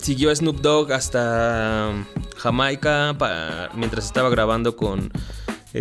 [0.00, 1.92] siguió a Snoop Dogg hasta
[2.36, 5.10] Jamaica pa- mientras estaba grabando con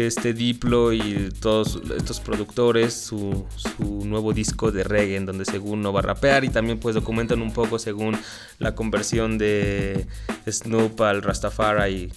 [0.05, 5.81] este Diplo y todos estos productores su, su nuevo disco de reggae en donde según
[5.81, 8.15] no va a rapear y también pues documentan un poco según
[8.59, 10.05] la conversión de
[10.47, 12.13] Snoop al Rastafari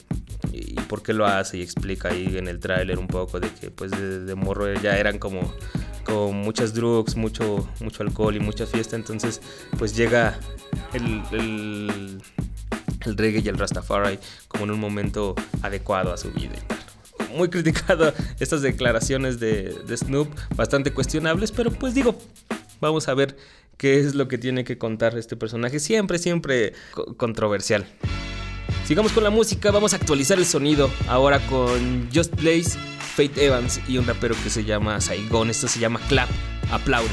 [0.53, 3.71] y, por qué lo hace y explica ahí en el tráiler un poco de que
[3.71, 5.55] pues de, de morro ya eran como
[6.05, 9.41] con muchas drugs, mucho, mucho alcohol y mucha fiesta, entonces
[9.79, 10.39] pues llega
[10.93, 12.23] el, el,
[13.07, 16.90] el reggae y el Rastafari como en un momento adecuado a su vida y tal.
[17.35, 22.19] Muy criticado estas declaraciones de, de Snoop, bastante cuestionables, pero pues digo,
[22.81, 23.37] vamos a ver
[23.77, 27.87] qué es lo que tiene que contar este personaje, siempre, siempre co- controversial.
[28.87, 32.77] Sigamos con la música, vamos a actualizar el sonido ahora con Just Blaze,
[33.15, 35.49] Faith Evans y un rapero que se llama Saigon.
[35.51, 36.29] Esto se llama Clap,
[36.73, 37.09] aplaude.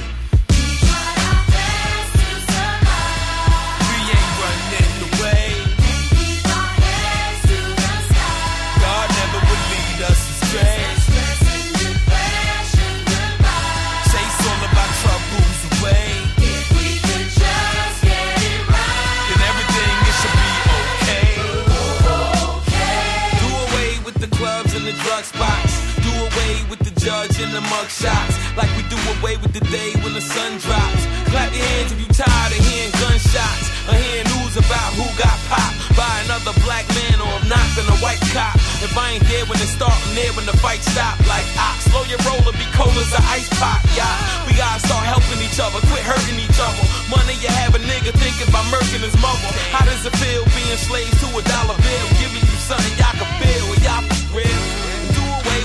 [27.58, 28.38] The mug shots.
[28.54, 31.02] Like we do away with the day when the sun drops.
[31.34, 33.66] Clap your hands if you tired of hearing gunshots.
[33.90, 37.98] Or hearing news about who got popped by another black man or not than a
[37.98, 38.54] white cop.
[38.86, 41.18] If I ain't there when it start, I'm there when the fight stop.
[41.26, 43.82] Like ox, slow your roller, be cold as an ice pop.
[43.98, 44.06] Yeah,
[44.46, 46.84] we gotta start helping each other, quit hurting each other.
[47.10, 49.50] Money you have a nigga thinking about murking his mother.
[49.74, 52.08] How does it feel being slaves to a dollar bill?
[52.22, 54.67] Giving you something y'all can feel, y'all real.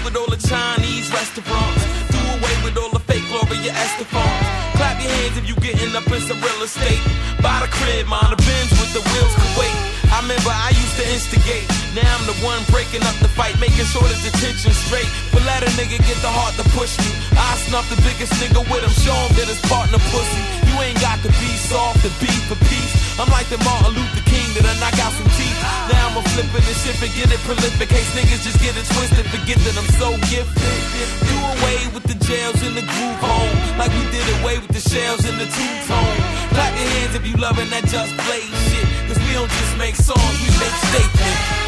[0.03, 1.83] With all the Chinese restaurants.
[2.11, 4.35] Do away with all the fake Gloria Estefan.
[4.75, 6.99] Clap your hands if you getting up in some real estate.
[7.39, 9.77] Buy the crib, mind the Benz with the wheels can wait.
[10.11, 11.71] I remember I used to instigate.
[11.95, 15.07] Now I'm the one breaking up the fight, making sure that the tension's straight.
[15.31, 17.11] But let a nigga get the heart to push me.
[17.39, 20.43] I snuff the biggest nigga with him, show him that his partner pussy.
[20.67, 22.93] You ain't got to be soft to be for peace.
[23.23, 25.57] I'm like the Martin Luther King that I out some teeth.
[25.89, 27.89] Now I'm a flipping this shit, forget it prolific.
[27.89, 31.09] Case niggas just get it twisted, forget that I'm so gifted.
[31.25, 33.53] Do away with the jails and the groove home.
[33.81, 36.19] Like we did away with the shells and the two tone.
[36.53, 38.87] Clap your hands if you loving that just play shit.
[39.09, 41.62] Cause we don't just make songs, we make statements.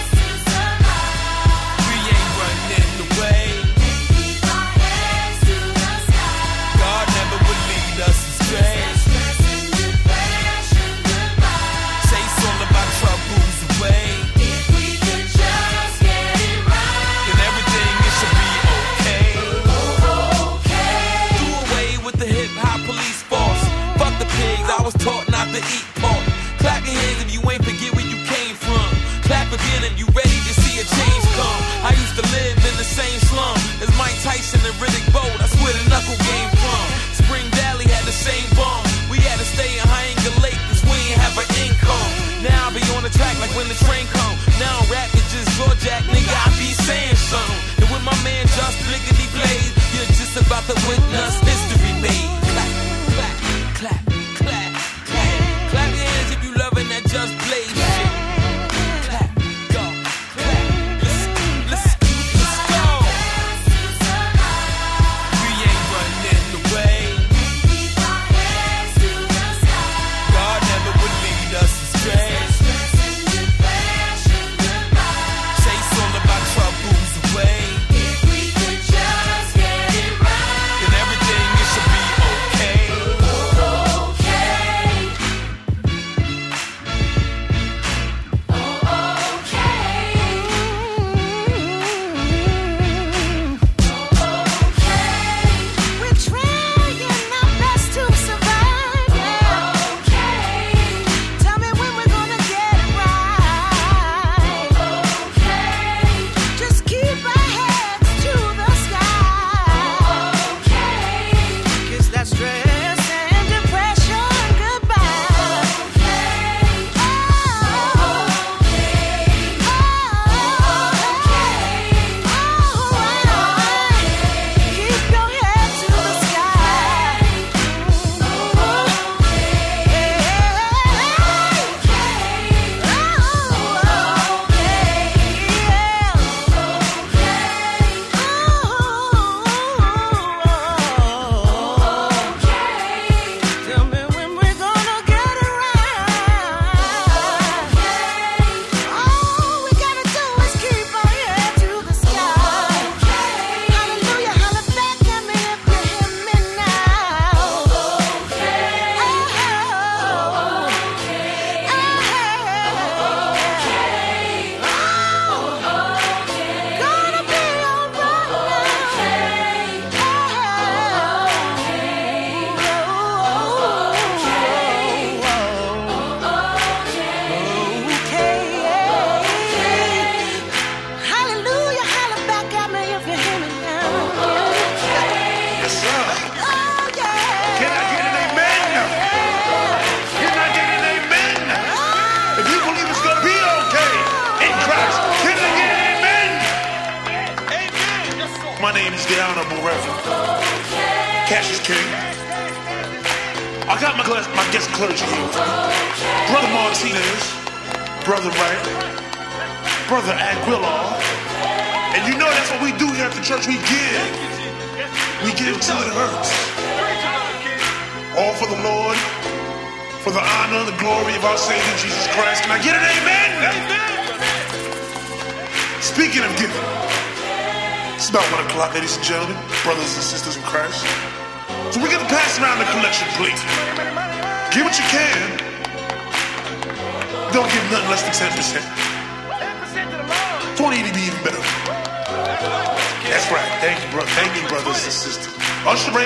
[25.55, 26.25] to eat more.
[26.59, 28.91] Clap your hands if you ain't forget where you came from.
[29.23, 31.61] Clap again if you ready to see a change come.
[31.87, 35.44] I used to live in the same slum as Mike Tyson and Riddick Bowe.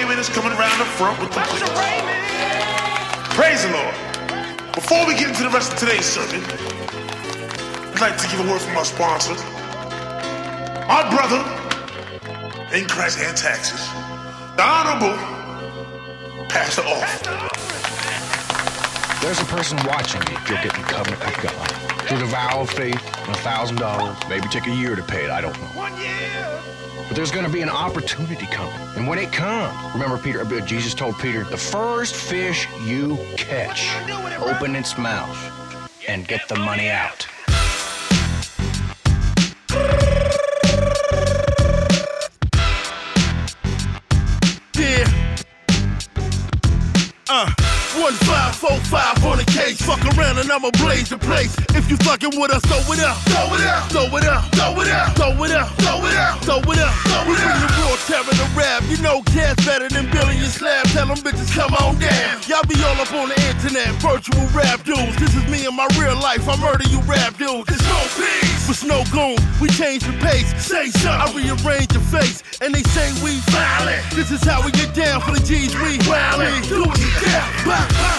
[0.09, 1.61] Raymond is coming around the front with the plates.
[3.37, 3.95] Praise the Lord.
[4.75, 6.43] Before we get into the rest of today's sermon,
[7.93, 9.37] I'd like to give a word from our sponsor.
[10.89, 11.45] Our brother
[12.75, 13.87] in Christ and taxes,
[14.57, 15.15] the Honorable
[16.49, 17.23] Pastor Off.
[19.21, 21.71] There's a person watching you if you're getting covenant with God.
[22.09, 25.25] Through the vow of faith and a thousand dollars, maybe take a year to pay
[25.25, 26.88] it, I don't know.
[27.09, 28.75] But there's gonna be an opportunity coming.
[28.95, 33.89] And when it comes, remember Peter, uh, Jesus told Peter, the first fish you catch,
[34.41, 37.27] open its mouth and get the money out.
[44.77, 45.09] Yeah.
[47.31, 47.51] Uh,
[47.97, 48.98] one five four five
[50.29, 50.49] on the case.
[50.49, 51.55] Fuck around and I'ma blaze the place.
[51.75, 54.81] If you fucking with us, throw it up, throw it up, throw it up, throw
[54.83, 56.95] it up, throw it up, throw it up, throw it up.
[57.27, 58.83] We bring the raw terror to rap.
[58.89, 60.87] You know cats better than Billy and Slab.
[60.89, 62.41] Tell them bitches come on down.
[62.47, 65.17] Y'all be all up on the internet, virtual rap dudes.
[65.19, 66.49] This is me in my real life.
[66.49, 67.69] I murder you rap dudes.
[67.69, 68.69] It's no peace.
[68.69, 70.49] With snow goons, we change the pace.
[70.61, 71.09] Say something.
[71.09, 74.05] I rearrange your face, and they say we violent.
[74.13, 75.75] This is how we get down for the G's.
[75.81, 76.69] We violent.
[76.69, 77.45] Do it, yeah.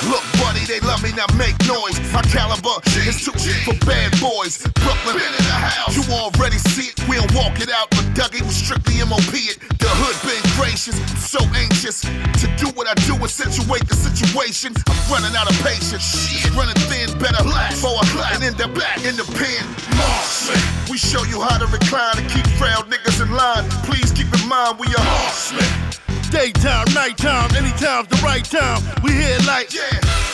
[0.09, 0.23] Look,
[0.69, 1.97] they love me, now make noise.
[2.13, 3.33] My caliber is too
[3.65, 4.61] for bad boys.
[4.77, 5.97] Brooklyn, in the house.
[5.97, 7.89] You already see it, we don't walk it out.
[7.89, 9.57] But Dougie was strictly MOP it.
[9.81, 14.77] The hood been gracious, so anxious to do what I do and situate the situation.
[14.85, 16.05] I'm running out of patience.
[16.05, 19.65] Shit, running thin, better before I and in the back in the pen.
[19.97, 20.61] Marksman,
[20.93, 23.65] we show you how to recline and keep frail niggas in line.
[23.89, 26.08] Please keep in mind we are marksmen.
[26.31, 28.79] Daytime, nighttime, anytime's the right time.
[29.03, 29.81] We here like, Yeah,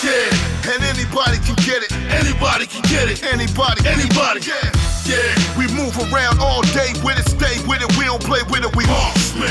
[0.03, 1.91] yeah, and anybody can get it.
[2.11, 3.23] anybody can get it.
[3.23, 4.43] Anybody, Anybody.
[4.43, 4.69] yeah,
[5.07, 5.31] yeah.
[5.57, 7.89] We move around all day with it, stay with it.
[7.97, 8.75] We don't play with it.
[8.75, 9.47] We marksmen.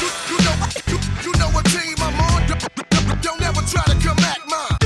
[0.00, 0.56] You, you know,
[0.88, 0.96] you,
[1.28, 2.40] you know what team I'm on.
[2.48, 4.78] Don't, don't- don't ever try to come at mine.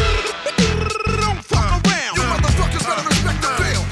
[1.22, 2.12] Don't fuck around.
[2.18, 3.86] You motherfuckers better respect the field.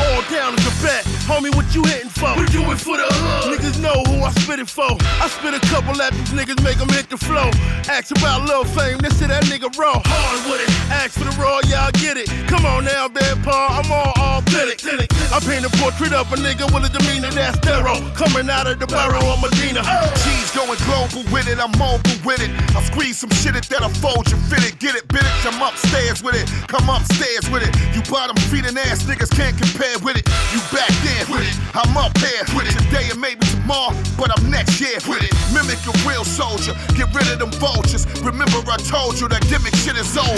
[0.00, 1.04] All down is a bet.
[1.28, 2.36] Homie, what you hitting for?
[2.36, 3.56] We do it for the hood.
[3.56, 4.92] Niggas know who I spit it for.
[5.24, 7.48] I spit a couple at these niggas, make them hit the flow.
[7.88, 9.96] Ask about love fame, this shit that nigga raw.
[10.04, 10.70] Hard with it.
[10.92, 12.28] Ask for the raw, y'all get it.
[12.46, 15.08] Come on now, bad paw, I'm all authentic.
[15.32, 17.98] I paint a portrait of a nigga with a demeanor that's thorough.
[18.12, 19.80] Coming out of the barrel of Medina.
[20.20, 22.52] G's going global with it, I'm mobile with it.
[22.76, 25.32] I squeeze some shit it that'll fold you, fit it, get it, bit it.
[25.48, 27.72] I'm upstairs with it, come upstairs with it.
[27.96, 30.28] You bottom feeding ass niggas can't compare with it.
[30.52, 32.74] You back there with it, I'm up here with it.
[32.90, 35.32] Today and maybe tomorrow, but I'm next year with it.
[35.54, 38.06] Mimic a real soldier, get rid of them vultures.
[38.22, 40.34] Remember I told you that gimmick shit is over.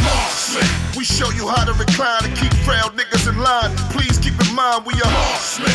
[0.97, 3.73] We show you how to recline and keep frail niggas in line.
[3.95, 5.73] Please keep in mind we are horsemen.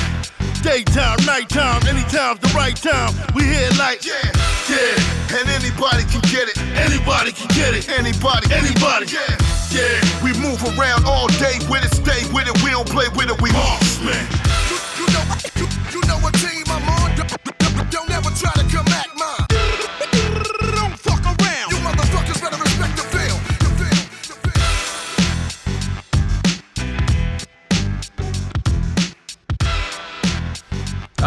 [0.66, 3.14] Daytime, nighttime, anytime's the right time.
[3.36, 4.18] We here like, Yeah,
[4.68, 6.58] yeah, and anybody can get it.
[6.76, 7.88] anybody can get it.
[7.88, 9.06] Anybody, Anybody.
[9.14, 9.38] yeah,
[9.72, 10.02] yeah.
[10.26, 12.58] We move around all day with it, stay with it.
[12.66, 13.40] We don't play with it.
[13.42, 14.47] We marksmen.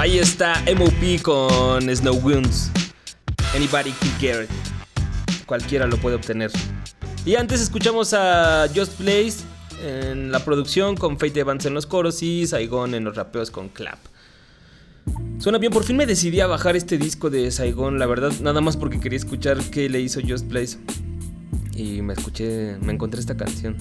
[0.00, 2.70] Ahí está MOP con Snow Guns.
[3.54, 4.50] Anybody can get it.
[5.44, 6.50] Cualquiera lo puede obtener.
[7.26, 9.44] Y antes escuchamos a Just Blaze
[9.84, 13.68] en la producción con Fate Evans en los coros y Saigon en los rapeos con
[13.68, 13.98] Clap.
[15.38, 18.60] Suena bien, por fin me decidí a bajar este disco de Saigon, la verdad, nada
[18.60, 20.78] más porque quería escuchar qué le hizo Just Blaze.
[21.74, 23.74] Y me escuché, me encontré esta canción.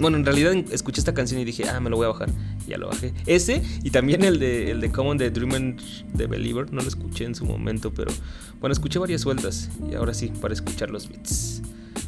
[0.00, 2.30] Bueno, en realidad escuché esta canción y dije, ah, me lo voy a bajar.
[2.66, 3.14] Ya lo bajé.
[3.26, 5.76] Ese y también el de, el de Common de Dreamer
[6.14, 6.72] de Believer.
[6.72, 8.10] No lo escuché en su momento, pero
[8.58, 9.70] bueno, escuché varias sueltas.
[9.88, 11.62] Y ahora sí, para escuchar los beats.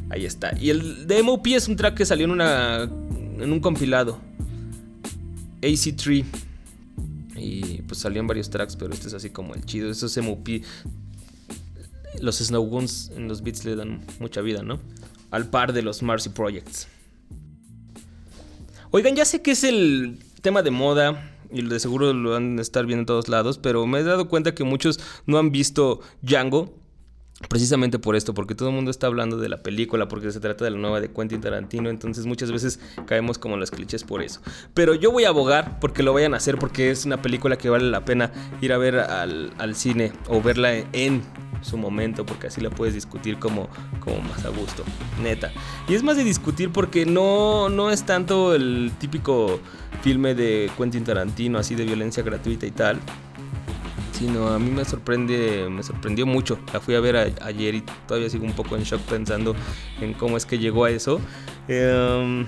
[0.08, 0.52] Ahí está.
[0.58, 4.18] Y el de MOP es un track que salió en, una, en un compilado.
[5.62, 6.24] AC3.
[7.40, 9.90] Y pues salían varios tracks, pero este es así como el chido.
[9.90, 10.48] Esos MOP,
[12.20, 12.80] los Snow
[13.16, 14.78] en los beats le dan mucha vida, ¿no?
[15.30, 16.86] Al par de los Marcy Projects.
[18.90, 22.62] Oigan, ya sé que es el tema de moda y de seguro lo van a
[22.62, 26.00] estar viendo en todos lados, pero me he dado cuenta que muchos no han visto
[26.22, 26.74] Django.
[27.48, 30.64] Precisamente por esto, porque todo el mundo está hablando de la película, porque se trata
[30.64, 34.22] de la nueva de Quentin Tarantino, entonces muchas veces caemos como en los clichés por
[34.22, 34.40] eso.
[34.74, 37.70] Pero yo voy a abogar porque lo vayan a hacer, porque es una película que
[37.70, 41.22] vale la pena ir a ver al, al cine o verla en
[41.62, 43.68] su momento, porque así la puedes discutir como,
[44.00, 44.84] como más a gusto,
[45.22, 45.50] neta.
[45.88, 49.60] Y es más de discutir porque no, no es tanto el típico
[50.02, 52.98] filme de Quentin Tarantino, así de violencia gratuita y tal.
[54.20, 56.58] Sino a mí me sorprende, me sorprendió mucho.
[56.74, 59.56] La fui a ver ayer y todavía sigo un poco en shock pensando
[59.98, 61.22] en cómo es que llegó a eso.
[61.68, 62.44] Em,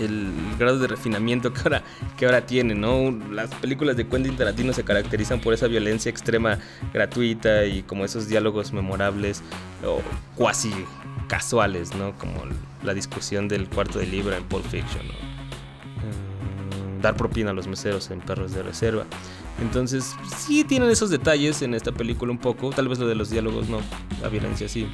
[0.00, 1.82] el grado de refinamiento que ahora,
[2.16, 3.10] que ahora tiene, ¿no?
[3.30, 6.58] Las películas de Quentin Tarantino se caracterizan por esa violencia extrema
[6.94, 9.42] gratuita y como esos diálogos memorables
[9.86, 10.00] o
[10.36, 10.72] cuasi
[11.28, 12.16] casuales, ¿no?
[12.16, 12.44] Como
[12.82, 15.04] la discusión del cuarto de libra en Pulp Fiction.
[15.04, 19.04] Eh, dar propina a los meseros en Perros de Reserva.
[19.60, 23.30] Entonces, sí tienen esos detalles en esta película un poco, tal vez lo de los
[23.30, 23.80] diálogos no,
[24.20, 24.88] la violencia sí.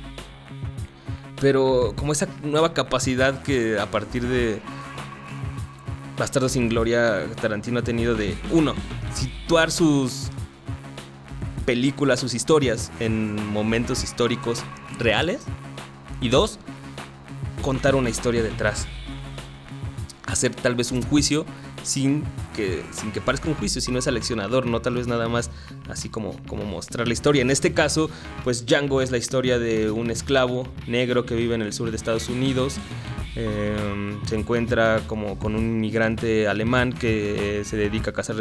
[1.41, 4.61] Pero como esa nueva capacidad que a partir de
[6.19, 8.75] Bastardo sin Gloria Tarantino ha tenido de, uno,
[9.15, 10.29] situar sus
[11.65, 14.63] películas, sus historias en momentos históricos
[14.99, 15.41] reales.
[16.21, 16.59] Y dos,
[17.63, 18.87] contar una historia detrás.
[20.27, 21.47] Hacer tal vez un juicio
[21.83, 25.51] sin que, sin que parezca un juicio, sino es aleccionador, no tal vez nada más
[25.89, 27.43] así como, como mostrar la historia.
[27.43, 28.11] En este caso,
[28.45, 31.97] pues Django es la historia de un esclavo negro que vive en el sur de
[31.97, 32.79] Estados Unidos.
[33.37, 38.35] Eh, se encuentra como con un inmigrante alemán que eh, se dedica a cazar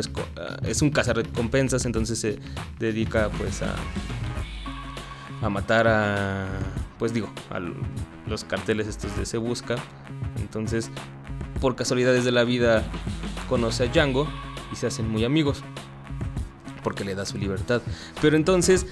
[0.63, 2.39] es un cazarrecompensas entonces se
[2.79, 3.75] dedica pues a
[5.43, 6.47] a matar a
[6.97, 7.59] pues digo a
[8.27, 9.75] los carteles estos de se busca
[10.37, 10.89] entonces
[11.59, 12.83] por casualidades de la vida
[13.47, 14.27] conoce a Django
[14.71, 15.63] y se hacen muy amigos
[16.83, 17.81] porque le da su libertad
[18.21, 18.85] pero entonces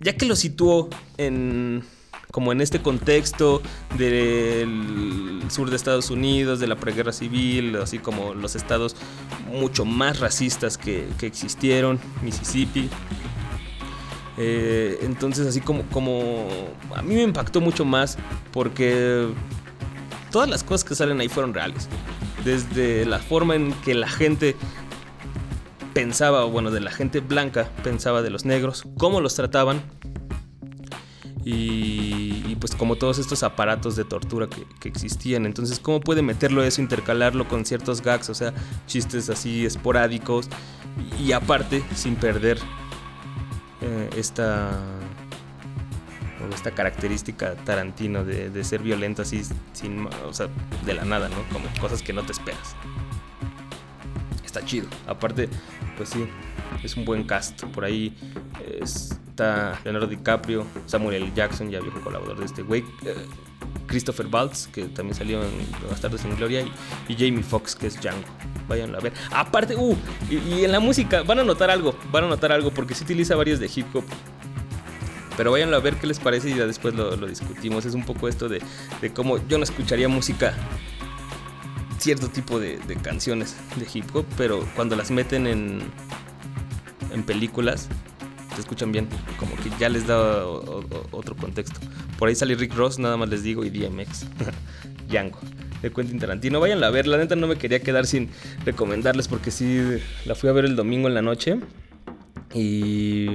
[0.00, 1.82] ya que lo situó en
[2.34, 3.62] como en este contexto
[3.96, 8.96] del sur de Estados Unidos, de la preguerra civil, así como los estados
[9.52, 12.90] mucho más racistas que, que existieron, Mississippi.
[14.36, 16.48] Eh, entonces así como, como
[16.96, 18.18] a mí me impactó mucho más
[18.50, 19.28] porque
[20.34, 21.88] todas las cosas que salen ahí fueron reales.
[22.44, 24.56] Desde la forma en que la gente
[25.92, 29.80] pensaba, o bueno, de la gente blanca pensaba de los negros, cómo los trataban,
[31.44, 35.46] y, y pues como todos estos aparatos de tortura que, existían.
[35.46, 38.52] Entonces, ¿cómo puede meterlo eso, intercalarlo con ciertos gags, o sea,
[38.88, 40.48] chistes así esporádicos
[41.16, 42.58] y, y aparte sin perder
[43.82, 44.82] eh, esta,
[46.44, 49.42] o esta característica Tarantino de, de ser violento así,
[49.72, 50.48] sin, o sea,
[50.84, 51.36] de la nada, ¿no?
[51.52, 52.76] Como cosas que no te esperas.
[54.44, 54.86] Está chido.
[55.06, 55.48] Aparte,
[55.96, 56.26] pues sí,
[56.82, 57.64] es un buen cast.
[57.64, 58.16] Por ahí
[58.60, 61.32] eh, está Leonardo DiCaprio, Samuel L.
[61.34, 62.84] Jackson, ya viejo colaborador de este güey.
[63.04, 63.14] eh,
[63.86, 65.50] Christopher Waltz, que también salió en
[65.90, 66.72] Bastardos sin Gloria, y,
[67.08, 68.24] y Jamie Foxx, que es Django.
[68.66, 69.12] Váyanlo a ver.
[69.30, 69.96] Aparte, uh,
[70.30, 73.04] y, y en la música, van a notar algo, van a notar algo, porque sí
[73.04, 74.04] utiliza varios de hip hop.
[75.36, 77.84] Pero váyanlo a ver qué les parece y ya después lo, discutimos.
[77.84, 78.62] Es un poco esto de,
[79.00, 80.54] de cómo yo no escucharía música
[81.98, 85.80] cierto tipo de, canciones de hip hop, pero cuando las meten en,
[87.12, 87.88] en películas,
[88.54, 89.08] se escuchan bien,
[89.38, 91.80] como que ya les da otro contexto.
[92.18, 94.26] Por ahí sale Rick Ross, nada más les digo, y DMX,
[95.08, 95.38] Django,
[95.80, 96.60] de Quentin Tarantino.
[96.60, 98.28] Váyanla a ver, la neta no me quería quedar sin
[98.66, 101.58] recomendarles porque sí, la fui a ver el domingo en la noche
[102.52, 103.26] y,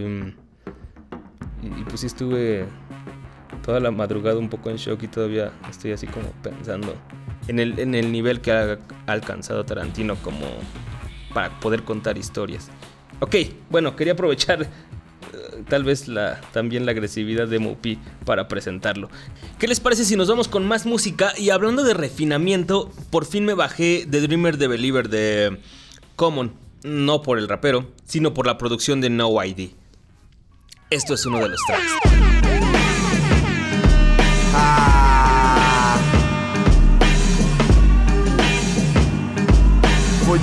[1.62, 2.66] y pues sí estuve
[3.66, 6.96] toda la madrugada un poco en shock y todavía estoy así como pensando
[7.48, 10.46] en el, en el nivel que ha alcanzado Tarantino como
[11.34, 12.70] para poder contar historias.
[13.20, 13.36] Ok,
[13.70, 14.68] bueno, quería aprovechar eh,
[15.68, 19.10] tal vez la, también la agresividad de Mupi para presentarlo.
[19.58, 21.34] ¿Qué les parece si nos vamos con más música?
[21.38, 25.60] Y hablando de refinamiento, por fin me bajé The Dreamer the Believer de
[26.16, 26.54] Common,
[26.84, 29.72] no por el rapero, sino por la producción de No ID.
[30.92, 32.00] Esto es uno de los tracks.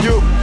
[0.02, 0.35] You.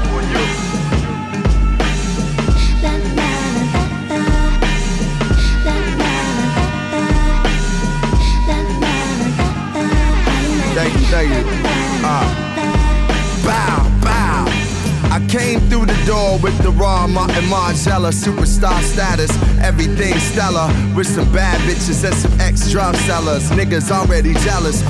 [17.84, 19.31] Margiela, superstar status.
[19.61, 23.49] Everything stellar with some bad bitches and some ex drug sellers.
[23.51, 24.81] Niggas already jealous.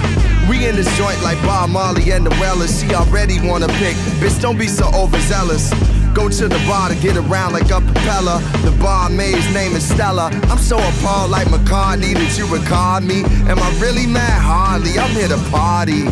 [0.48, 2.82] We in this joint like Bob Marley and the Wellers.
[2.82, 3.96] She already wanna pick.
[4.22, 5.74] Bitch, don't be so overzealous.
[6.14, 8.38] Go to the bar to get around like a propeller.
[8.64, 10.30] The barmaid's name is Stella.
[10.50, 13.24] I'm so appalled like McCartney that you record me.
[13.50, 14.40] Am I really mad?
[14.40, 15.00] Hardly.
[15.00, 16.06] I'm here to party.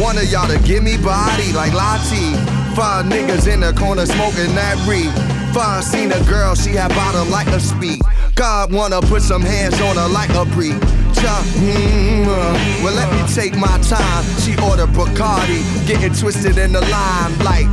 [0.00, 2.36] One of y'all to give me body like Lati.
[2.76, 5.37] Five niggas in the corner smoking that reed.
[5.54, 8.00] Five seen a girl, she had bottom like a speed.
[8.34, 10.72] God wanna put some hands on her like a pre.
[11.18, 14.24] Mm, uh, well, let me take my time.
[14.40, 17.36] She ordered Bacardi, getting twisted in the lime.
[17.40, 17.66] Like,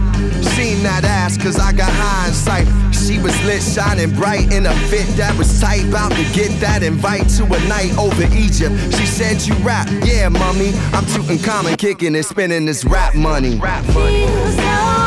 [0.55, 2.67] seen that ass, cause I got hindsight.
[2.93, 5.85] She was lit, shining bright in a fit that was tight.
[5.85, 8.75] About to get that invite to a night over Egypt.
[8.95, 10.71] She said, You rap, yeah, mommy.
[10.93, 13.59] I'm tooting common, kicking and spending this rap money.
[13.59, 15.04] Rap money.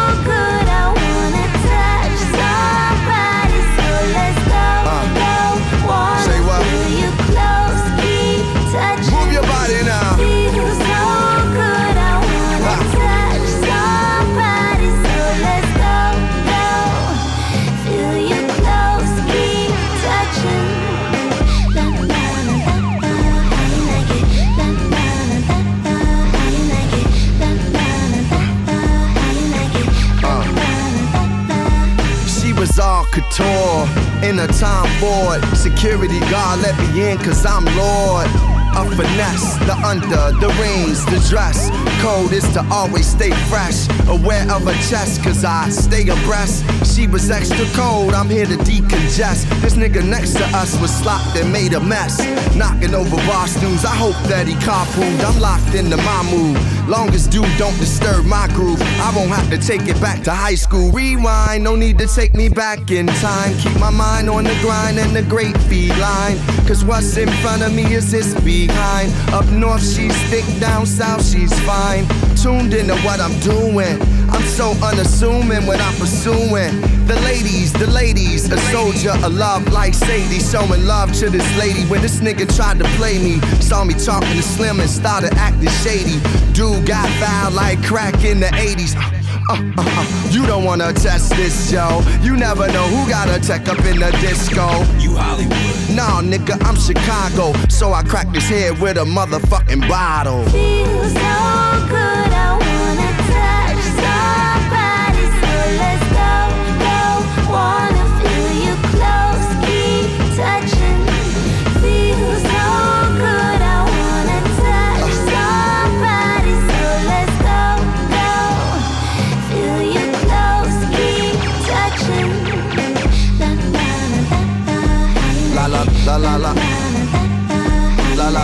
[32.58, 33.86] Was all couture
[34.22, 35.44] in a Tom Ford.
[35.56, 38.47] Security guard let me in cause I'm Lord.
[38.78, 41.68] A finesse, the under, the rings, the dress.
[42.00, 43.88] Code is to always stay fresh.
[44.06, 46.62] Aware of her chest, cause I stay abreast.
[46.94, 49.50] She was extra cold, I'm here to decongest.
[49.62, 52.18] This nigga next to us was slopped and made a mess.
[52.54, 55.24] Knocking over bar stools, I hope that he carpooled.
[55.24, 56.56] I'm locked into my mood.
[56.88, 58.80] Longest dude don't disturb my groove.
[58.80, 60.92] I won't have to take it back to high school.
[60.92, 63.58] Rewind, no need to take me back in time.
[63.58, 66.38] Keep my mind on the grind and the great feline.
[66.66, 68.34] Cause what's in front of me is this
[68.68, 69.12] behind.
[69.32, 72.06] Up north, she's thick, down south, she's fine.
[72.36, 74.00] Tuned into what I'm doing.
[74.30, 76.72] I'm so unassuming when I'm pursuing.
[77.06, 80.38] The ladies, the ladies, a soldier a love like Sadie.
[80.38, 83.40] Showing love to this lady when this nigga tried to play me.
[83.60, 86.20] Saw me talking to Slim and started acting shady.
[86.52, 89.17] Dude got foul like crack in the 80s.
[89.48, 90.28] Uh, uh, uh.
[90.30, 92.02] You don't wanna test this, Joe.
[92.22, 94.66] You never know who got a tech up in the disco.
[94.98, 95.96] You Hollywood.
[95.96, 97.52] Nah, nigga, I'm Chicago.
[97.68, 100.44] So I cracked his head with a motherfucking bottle.
[100.50, 102.27] Feels so good,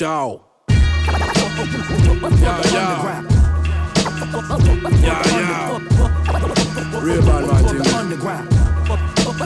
[0.00, 0.40] Ciao.
[0.70, 0.78] Yeah,
[2.72, 3.20] yeah.
[5.02, 5.78] Yeah, yeah.
[7.02, 8.69] Real bad man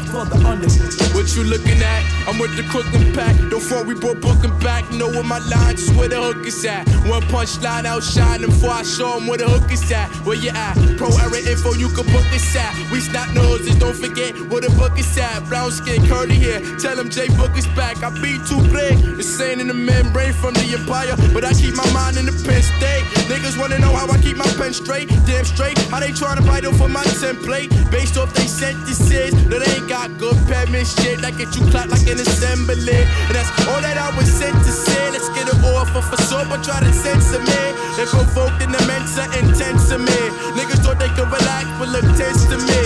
[0.01, 1.15] thing.
[1.15, 2.03] What you looking at?
[2.27, 3.37] I'm with the Crooklyn pack.
[3.51, 4.91] Don't front, we brought Brooklyn back.
[4.93, 6.89] Know where my line, just where the hook is at.
[7.07, 10.09] One punch line outshine them before I show them where the hook is at.
[10.27, 10.75] Where you at?
[10.97, 12.75] Pro era info, you can book this at.
[12.91, 15.45] We snap noses, don't forget where the book is at.
[15.49, 16.61] Brown skin, curly here.
[16.79, 18.03] Tell them J Book is back.
[18.03, 18.99] I be too big.
[19.21, 21.15] Insane in the membrane from the empire.
[21.33, 23.05] But I keep my mind in the pen state.
[23.29, 25.09] Niggas wanna know how I keep my pen straight.
[25.27, 25.79] Damn straight.
[25.91, 27.71] How they tryna write over my template.
[27.91, 29.33] Based off they sentences.
[29.49, 31.21] That ain't got good penmanship.
[31.21, 33.05] That get you clapped like an assembly.
[33.29, 35.11] And that's all that I was sent to say.
[35.11, 36.51] Let's get it off for for soap.
[36.51, 37.63] I try to censor me.
[37.97, 40.21] They provoked in the mensa intense to me.
[40.57, 42.83] Niggas thought they could relax, but look tense to me.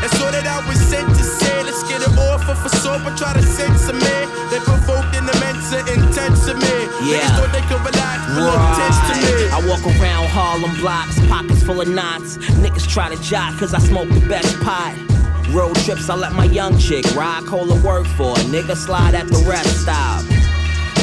[0.00, 1.62] That's all that I was sent to say.
[1.64, 3.02] Let's get it off for for soap.
[3.08, 4.16] I try to censor me.
[4.52, 6.76] They provoked in the mensa intense to me.
[7.00, 7.36] Niggas Yeah.
[7.36, 9.34] thought they could relax, but look tense to me.
[9.50, 12.36] I walk around Harlem blocks, pockets full of knots.
[12.62, 14.94] Niggas try to jock cause I smoke the best pot.
[15.50, 18.32] Road trips, I let my young chick ride, call her work for.
[18.32, 20.24] a Nigga slide at the rest stop.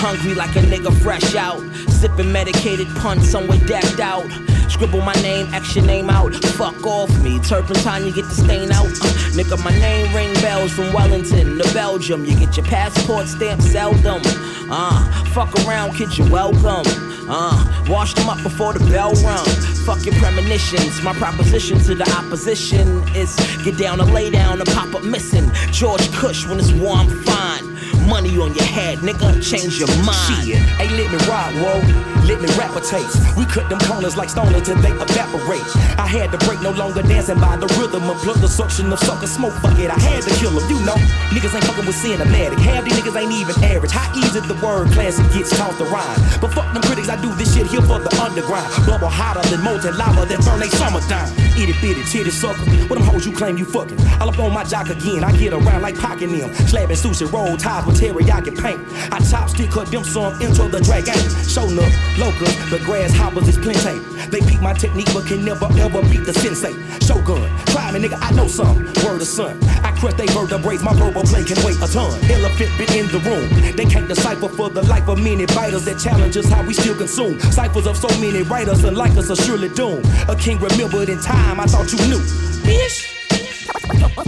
[0.03, 1.61] Hungry like a nigga fresh out.
[1.89, 4.29] Sipping medicated punch somewhere decked out.
[4.69, 6.33] Scribble my name, your name out.
[6.33, 7.39] Fuck off me.
[7.39, 8.85] Turpentine, you get the stain out.
[8.85, 12.25] Uh, nigga, my name ring bells from Wellington to Belgium.
[12.25, 14.21] You get your passport stamp seldom.
[14.69, 16.83] Uh, fuck around, kid, you welcome.
[17.29, 19.72] Uh, wash them up before the bell rung.
[19.85, 21.01] Fuck your premonitions.
[21.01, 25.51] My proposition to the opposition is get down and lay down and pop up missing.
[25.71, 27.72] George Cush when it's warm, fine.
[28.07, 30.45] Money on your head, nigga, change your mind.
[30.45, 32.13] Shit, hey, let me rock, whoa.
[32.23, 33.19] Let me rap a taste.
[33.35, 35.67] We cut them corners like stoner till they evaporate.
[35.99, 38.03] I had to break, no longer dancing by the rhythm.
[38.03, 39.53] Unplug the suction of sucker smoke.
[39.59, 40.63] Fuck it, I had to kill them.
[40.71, 40.95] You know,
[41.35, 42.59] niggas ain't fucking with cinematic.
[42.59, 43.91] Half these niggas ain't even average.
[43.91, 46.19] How easy the word classic gets taught to rhyme.
[46.39, 48.71] But fuck them critics, I do this shit here for the underground.
[48.87, 51.27] Bubble hotter than molten lava that burn they summertime.
[51.59, 52.63] Itty bitty titty sucker.
[52.87, 53.99] What them hoes you claim you fucking?
[54.23, 55.25] All up on my jock again.
[55.25, 56.55] I get around like pocking them.
[56.71, 58.79] Slapping sushi roll ties teriyaki paint.
[59.11, 61.17] I chopstick cut them some into the dragon.
[61.47, 63.99] Show up, locals, the grasshoppers is plenty.
[64.29, 66.73] They peek my technique but can never ever beat the sensei.
[67.05, 68.85] Shogun, try me nigga, I know some.
[69.03, 69.57] Word of son.
[69.83, 72.11] I crush they vertebrae, my verbal play can weigh a ton.
[72.29, 73.47] Elephant been in the room.
[73.75, 76.95] They can't decipher for the life of many biters that challenge us how we still
[76.95, 77.39] consume.
[77.51, 80.05] Ciphers of so many writers and like us are surely doomed.
[80.27, 82.21] A king remembered in time, I thought you knew.
[82.63, 83.09] Bitch!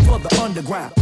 [0.06, 0.94] For the underground.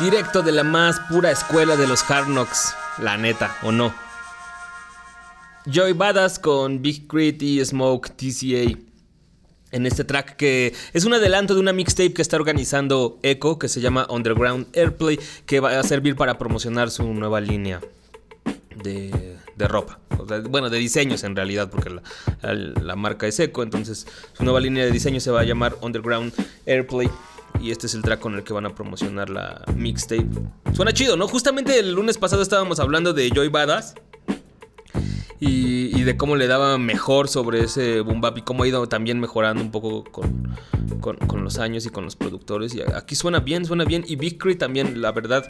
[0.00, 3.92] Directo de la más pura escuela de los Hard Knocks, la neta, ¿o no?
[5.66, 8.78] Joy Badass con Big Crit y Smoke TCA.
[9.70, 13.68] En este track que es un adelanto de una mixtape que está organizando Echo, que
[13.68, 17.80] se llama Underground Airplay, que va a servir para promocionar su nueva línea
[18.82, 19.98] de, de ropa.
[20.50, 22.02] Bueno, de diseños en realidad, porque la,
[22.42, 25.76] la- la marca es Echo, entonces su nueva línea de diseño se va a llamar
[25.80, 26.34] Underground
[26.66, 27.08] Airplay.
[27.60, 30.26] Y este es el track con el que van a promocionar la mixtape.
[30.72, 31.28] Suena chido, ¿no?
[31.28, 33.94] Justamente el lunes pasado estábamos hablando de Joy Badass.
[35.44, 39.18] Y, de cómo le daba mejor sobre ese boom bap y cómo ha ido también
[39.18, 40.46] mejorando un poco con,
[41.00, 42.74] con- los años y con los productores.
[42.76, 44.04] Y aquí suena bien, suena bien.
[44.06, 45.44] Y Big Crit también, la verdad.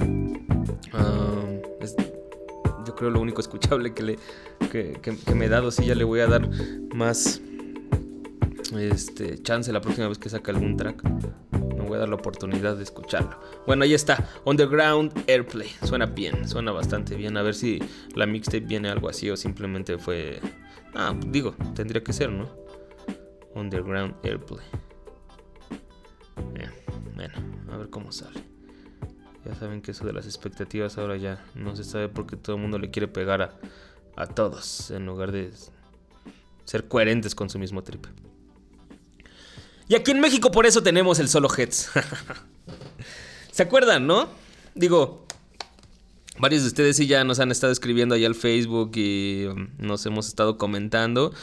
[0.95, 1.43] ah,
[1.83, 1.95] es,
[2.87, 4.19] yo creo lo único escuchable que, le,
[4.71, 5.71] que, que- que me he dado.
[5.71, 6.49] Sí, ya le voy a dar
[6.95, 7.43] más
[8.79, 11.03] este, chance la próxima vez que saque algún track.
[11.03, 13.39] Me voy a dar la oportunidad de escucharlo.
[13.67, 14.29] Bueno, ahí está.
[14.45, 15.69] Underground Airplay.
[15.83, 17.37] Suena bien, suena bastante bien.
[17.37, 17.81] A ver si
[18.15, 20.41] la mixtape viene algo así o simplemente fue.
[20.95, 22.49] Ah, digo, tendría que ser, ¿no?
[23.55, 24.65] Underground Airplay.
[27.15, 27.35] Bueno,
[27.71, 28.43] a ver cómo sale.
[29.45, 32.63] Ya saben que eso de las expectativas ahora ya no se sabe porque todo el
[32.63, 33.55] mundo le quiere pegar a,
[34.17, 35.53] a todos en lugar de
[36.65, 38.07] ser coherentes con su mismo trip.
[39.93, 41.91] Y aquí en México por eso tenemos el solo Heads.
[43.53, 44.27] ¿Se acuerdan, no?
[44.75, 45.27] Digo,
[46.39, 50.07] varios de ustedes sí ya nos han estado escribiendo ahí al Facebook y um, nos
[50.07, 51.35] hemos estado comentando.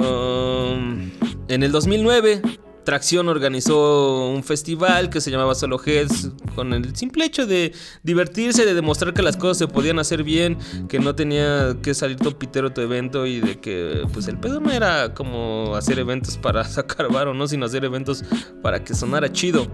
[0.00, 1.10] Um,
[1.48, 2.42] en el 2009,
[2.88, 8.64] Tracción organizó un festival que se llamaba Solo Heads con el simple hecho de divertirse,
[8.64, 10.56] de demostrar que las cosas se podían hacer bien,
[10.88, 14.72] que no tenía que salir topitero tu evento y de que pues el pedo no
[14.72, 18.24] era como hacer eventos para sacar varo, no, sino hacer eventos
[18.62, 19.66] para que sonara chido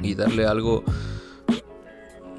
[0.00, 0.84] y darle algo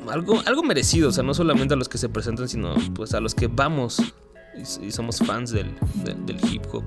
[0.09, 3.19] algo, algo merecido, o sea, no solamente a los que se presentan, sino pues a
[3.19, 4.01] los que vamos
[4.81, 5.67] y, somos fans del,
[6.51, 6.83] hip hop.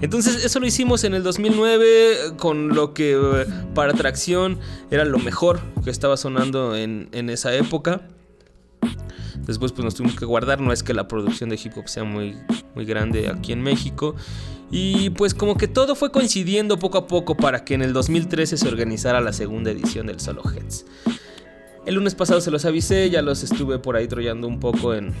[0.00, 4.58] Entonces eso lo hicimos en el 2009 con lo que eh, para Tracción
[4.90, 8.02] era lo mejor que estaba sonando en, en esa época.
[9.46, 12.04] Después pues nos tuvimos que guardar, no es que la producción de hip hop sea
[12.04, 12.36] muy,
[12.74, 14.14] muy grande aquí en México.
[14.70, 18.56] Y pues como que todo fue coincidiendo poco a poco para que en el 2013
[18.56, 20.86] se organizara la segunda edición del Solo Heads.
[21.86, 25.12] El lunes pasado se los avisé, ya los estuve por ahí trollando un poco en,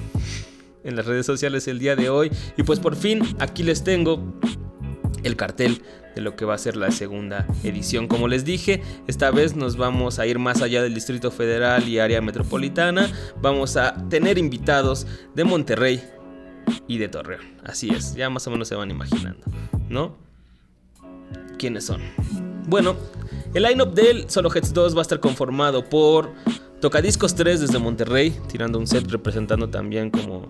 [0.84, 2.30] en las redes sociales el día de hoy.
[2.56, 4.22] Y pues por fin aquí les tengo
[5.22, 5.82] el cartel
[6.14, 8.08] de lo que va a ser la segunda edición.
[8.08, 11.98] Como les dije, esta vez nos vamos a ir más allá del Distrito Federal y
[11.98, 13.10] área metropolitana.
[13.40, 16.02] Vamos a tener invitados de Monterrey
[16.86, 17.42] y de Torreón.
[17.64, 19.44] Así es, ya más o menos se van imaginando,
[19.88, 20.16] ¿no?
[21.58, 22.00] ¿Quiénes son?
[22.66, 22.96] Bueno,
[23.54, 26.32] el lineup del Solo Heads 2 va a estar conformado por
[26.80, 30.48] Tocadiscos 3 desde Monterrey, tirando un set representando también como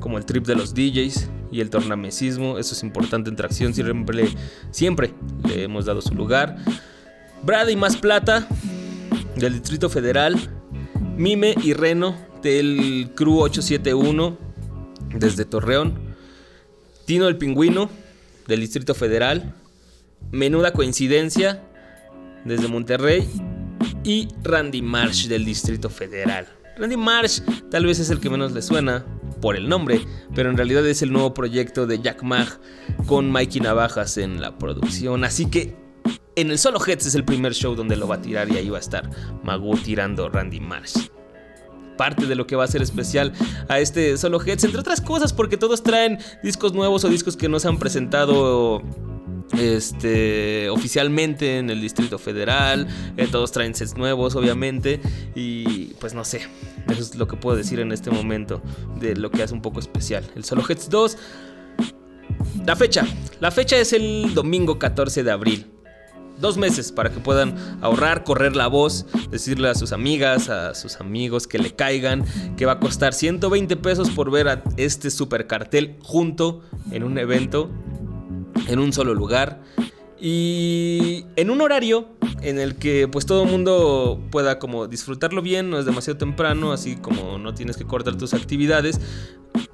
[0.00, 2.58] como el trip de los DJs y el tornamesismo.
[2.58, 3.72] Eso es importante en tracción,
[4.70, 5.14] siempre,
[5.48, 6.56] le hemos dado su lugar.
[7.42, 8.46] Brad y Más Plata
[9.36, 10.36] del Distrito Federal.
[11.16, 14.36] Mime y Reno del Crew 871
[15.14, 16.14] desde Torreón.
[17.06, 17.88] Tino el Pingüino
[18.46, 19.54] del Distrito Federal.
[20.32, 21.62] Menuda Coincidencia
[22.44, 23.28] desde Monterrey.
[24.02, 26.46] Y Randy Marsh del Distrito Federal.
[26.76, 29.04] Randy Marsh tal vez es el que menos le suena
[29.40, 30.00] por el nombre,
[30.34, 32.48] pero en realidad es el nuevo proyecto de Jack Mag
[33.06, 35.22] con Mikey Navajas en la producción.
[35.24, 35.76] Así que
[36.36, 38.68] en el Solo Heads es el primer show donde lo va a tirar y ahí
[38.68, 39.08] va a estar
[39.44, 41.08] Magu tirando Randy Marsh.
[41.96, 43.32] Parte de lo que va a ser especial
[43.68, 47.48] a este Solo Heads, entre otras cosas, porque todos traen discos nuevos o discos que
[47.48, 48.82] no se han presentado
[49.52, 52.86] este, oficialmente en el Distrito Federal.
[53.16, 55.00] eh, todos traen sets nuevos, obviamente.
[55.34, 56.42] Y pues no sé,
[56.88, 58.62] eso es lo que puedo decir en este momento
[58.98, 60.24] de lo que hace un poco especial.
[60.34, 61.18] El Solo Heads 2.
[62.66, 63.06] La fecha.
[63.40, 65.70] La fecha es el domingo 14 de abril.
[66.38, 70.96] Dos meses para que puedan ahorrar, correr la voz, decirle a sus amigas, a sus
[70.96, 72.24] amigos que le caigan,
[72.56, 77.18] que va a costar 120 pesos por ver a este super cartel junto en un
[77.18, 77.70] evento,
[78.68, 79.60] en un solo lugar
[80.20, 82.08] y en un horario
[82.40, 86.72] en el que pues todo el mundo pueda como disfrutarlo bien, no es demasiado temprano,
[86.72, 89.00] así como no tienes que cortar tus actividades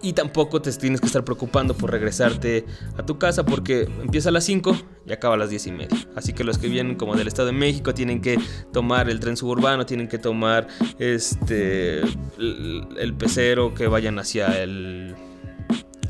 [0.03, 2.65] y tampoco te tienes que estar preocupando por regresarte
[2.97, 4.77] a tu casa porque empieza a las 5
[5.07, 6.09] y acaba a las 10 y media.
[6.17, 8.39] Así que los que vienen como del Estado de México tienen que
[8.73, 10.69] tomar el tren suburbano, tienen que tomar
[10.99, 15.15] este el, el pecero que vayan hacia el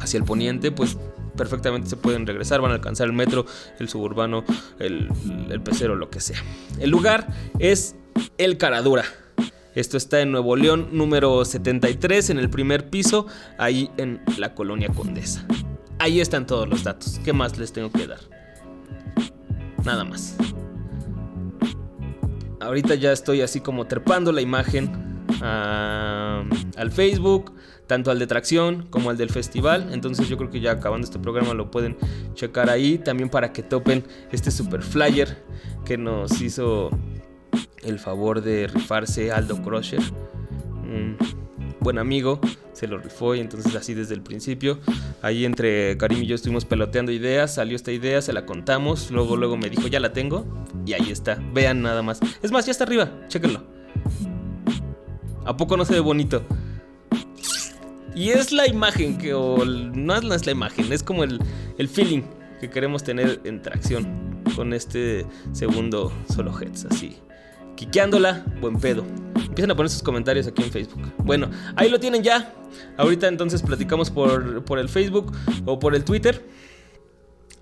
[0.01, 0.97] hacia el poniente, pues
[1.37, 3.47] perfectamente se pueden regresar, van a alcanzar el metro,
[3.79, 4.45] el suburbano,
[4.79, 5.09] el,
[5.49, 6.43] el pecero, lo que sea.
[6.79, 7.29] El lugar
[7.59, 7.97] es
[8.39, 9.05] El Caradura.
[9.75, 13.27] Esto está en Nuevo León, número 73, en el primer piso,
[13.57, 15.47] ahí en la colonia Condesa.
[15.99, 17.21] Ahí están todos los datos.
[17.25, 18.19] ¿Qué más les tengo que dar?
[19.85, 20.37] Nada más.
[22.61, 25.10] Ahorita ya estoy así como trepando la imagen
[25.43, 27.53] al Facebook,
[27.87, 29.89] tanto al de Tracción como al del festival.
[29.93, 31.97] Entonces yo creo que ya acabando este programa lo pueden
[32.35, 32.99] checar ahí.
[32.99, 35.43] También para que topen este super flyer
[35.85, 36.91] que nos hizo
[37.83, 40.01] el favor de rifarse Aldo Crusher.
[41.81, 42.41] Buen amigo,
[42.75, 44.81] se lo rifó y entonces así desde el principio.
[45.23, 49.37] Ahí entre Karim y yo estuvimos peloteando ideas, salió esta idea, se la contamos, luego
[49.37, 50.45] luego me dijo, "Ya la tengo."
[50.85, 51.39] Y ahí está.
[51.55, 52.21] Vean nada más.
[52.43, 53.80] Es más, ya está arriba, chéquenlo.
[55.51, 56.45] ¿A poco no se ve bonito?
[58.15, 61.41] Y es la imagen que, o no es la imagen, es como el,
[61.77, 62.23] el feeling
[62.61, 67.17] que queremos tener en tracción con este segundo solo heads, así.
[67.75, 69.05] Quiqueándola, buen pedo.
[69.35, 71.13] Empiezan a poner sus comentarios aquí en Facebook.
[71.19, 72.55] Bueno, ahí lo tienen ya.
[72.97, 75.33] Ahorita entonces platicamos por, por el Facebook
[75.67, 76.47] o por el Twitter.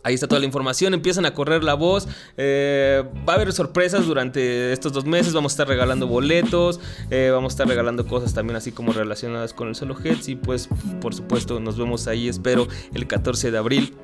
[0.09, 2.09] Ahí está toda la información, empiezan a correr la voz.
[2.39, 5.35] eh, va a haber sorpresas durante estos dos meses.
[5.35, 6.81] Vamos a estar regalando boletos.
[7.11, 10.31] eh, vamos a estar regalando cosas también así como relacionadas con el solo Heads.
[10.31, 10.71] Y pues,
[11.03, 13.97] por supuesto, nos vemos ahí, espero, el 14 de abril.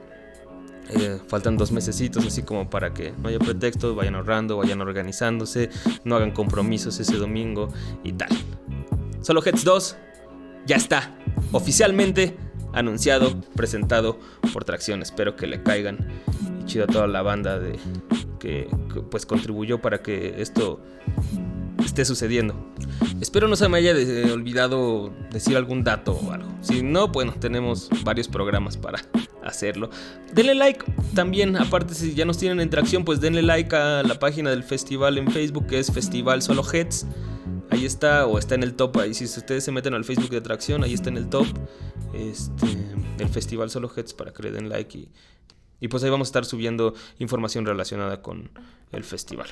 [0.90, 5.70] Eh, faltan dos mesecitos, así como para que no haya pretexto, vayan ahorrando, vayan organizándose,
[6.04, 8.28] no hagan compromisos ese domingo y tal.
[9.22, 9.96] Solo Heads 2
[10.66, 11.16] ya está
[11.52, 12.36] oficialmente
[12.74, 14.18] anunciado, presentado
[14.52, 15.02] por Tracción.
[15.02, 15.98] Espero que le caigan
[16.60, 17.78] y chido a toda la banda de
[18.38, 18.68] que,
[19.10, 20.80] pues contribuyó para que esto
[21.84, 22.54] esté sucediendo.
[23.20, 26.48] Espero no se me haya de- olvidado decir algún dato o algo.
[26.60, 29.00] Si no, bueno, tenemos varios programas para
[29.44, 29.90] hacerlo.
[30.32, 34.18] Denle like también, aparte si ya nos tienen en tracción, pues denle like a la
[34.18, 37.06] página del festival en Facebook que es Festival Solo Heads.
[37.74, 38.98] Ahí está, o está en el top.
[38.98, 41.48] Ahí si ustedes se meten al Facebook de Tracción, ahí está en el top.
[42.12, 42.66] Este,
[43.18, 45.08] el Festival Solo Heads para que le den like y,
[45.80, 48.48] y pues ahí vamos a estar subiendo información relacionada con
[48.92, 49.48] el festival.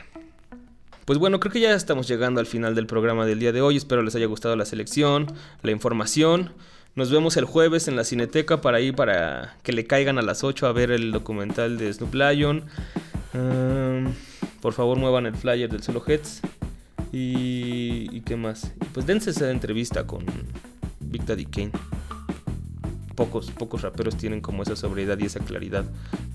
[1.05, 3.77] Pues bueno, creo que ya estamos llegando al final del programa del día de hoy.
[3.77, 5.27] Espero les haya gustado la selección,
[5.65, 6.53] la información.
[6.95, 10.45] Nos vemos el jueves en la Cineteca para ir para que le caigan a las
[10.45, 12.67] 8 a ver el documental de Snoop Lion.
[13.35, 14.15] Um,
[14.61, 16.41] por favor, muevan el flyer del Solo Heads.
[17.13, 18.73] Y, y qué más.
[18.95, 20.25] Pues dense esa entrevista con
[21.01, 21.73] Big Daddy Kane.
[23.15, 25.85] Pocos, pocos raperos tienen como esa sobriedad y esa claridad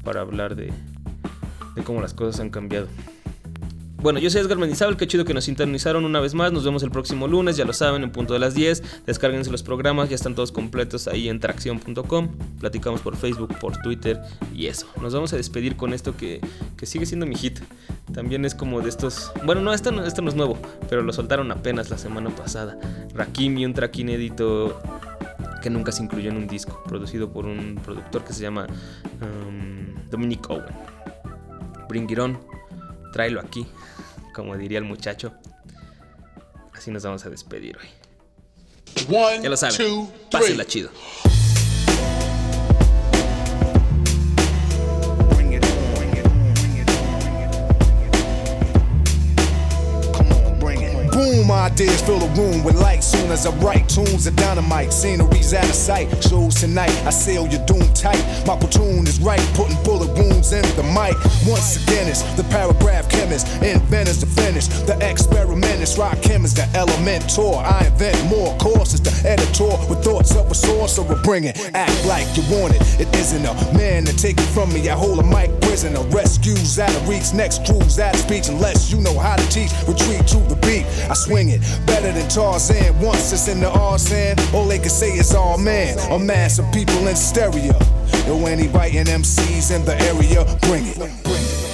[0.03, 0.71] para hablar de,
[1.75, 2.88] de cómo las cosas han cambiado.
[4.00, 6.52] Bueno, yo soy Edgar Mendizábal, qué chido que nos sintonizaron una vez más.
[6.52, 9.06] Nos vemos el próximo lunes, ya lo saben, en punto de las 10.
[9.08, 12.30] Descárguense los programas, ya están todos completos ahí en tracción.com.
[12.60, 14.22] Platicamos por Facebook, por Twitter
[14.54, 14.88] y eso.
[15.02, 16.41] Nos vamos a despedir con esto que,
[16.78, 17.60] que sigue siendo mi hit.
[18.14, 19.32] También es como de estos.
[19.43, 22.80] Bueno, no, esto no, esto no es nuevo, pero lo soltaron apenas la semana pasada.
[23.16, 24.80] Rakim y un track inédito
[25.62, 28.68] que nunca se incluyó en un disco, producido por un productor que se llama
[29.22, 30.66] um, Dominic Owen.
[31.89, 32.38] Bring it on,
[33.12, 33.66] tráelo aquí,
[34.34, 35.34] como diría el muchacho.
[36.74, 39.16] Así nos vamos a despedir hoy.
[39.16, 40.89] One, Ya lo saben, pásenla chido.
[51.18, 53.03] Boom, ideas fill the room with light.
[53.03, 56.07] Soon as I write tunes of dynamite, sceneries out of sight.
[56.24, 58.22] Shows tonight, I seal your doom tight.
[58.45, 61.18] My platoon is right, putting bullet wounds in the mic.
[61.49, 64.68] Once again, it's the paragraph chemist, inventors to finish.
[64.86, 67.65] The experimentist, rock chemist, the elementor.
[67.65, 71.20] I invent more courses, the editor with thoughts of a sorcerer.
[71.24, 72.82] Bring it, act like you want it.
[73.01, 74.88] It isn't a man to take it from me.
[74.88, 76.03] I hold a mic prisoner.
[76.13, 78.49] Rescues out of reach, next cruise out of speech.
[78.49, 80.86] Unless you know how to teach, retreat to the beat.
[81.10, 82.99] I swing it better than Tarzan.
[82.99, 85.97] Once it's in the arson, all they can say is all man.
[86.12, 87.78] A mass of people in stereo.
[88.26, 90.97] Yo, any biting MCs in the area, bring it.
[90.97, 91.66] Bring it.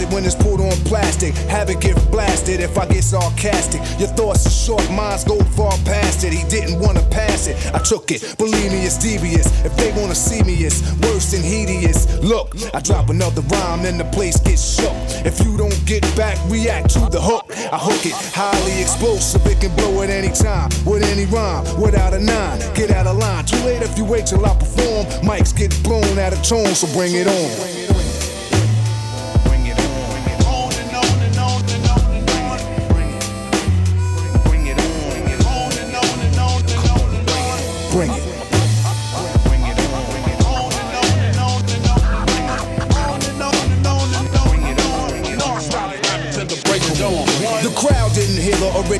[0.00, 1.34] When it's put on plastic.
[1.52, 3.80] Have it get blasted if I get sarcastic.
[4.00, 6.32] Your thoughts are short, minds go far past it.
[6.32, 8.36] He didn't wanna pass it, I took it.
[8.38, 9.46] Believe me, it's devious.
[9.64, 12.08] If they wanna see me, it's worse than hideous.
[12.22, 14.96] Look, I drop another rhyme, then the place gets shook.
[15.26, 17.52] If you don't get back, react to the hook.
[17.70, 20.70] I hook it, highly explosive, it can blow at any time.
[20.86, 22.58] With any rhyme, without a nine.
[22.74, 25.04] Get out of line, too late if you wait till I perform.
[25.22, 28.01] Mics get blown out of tone, so bring it on.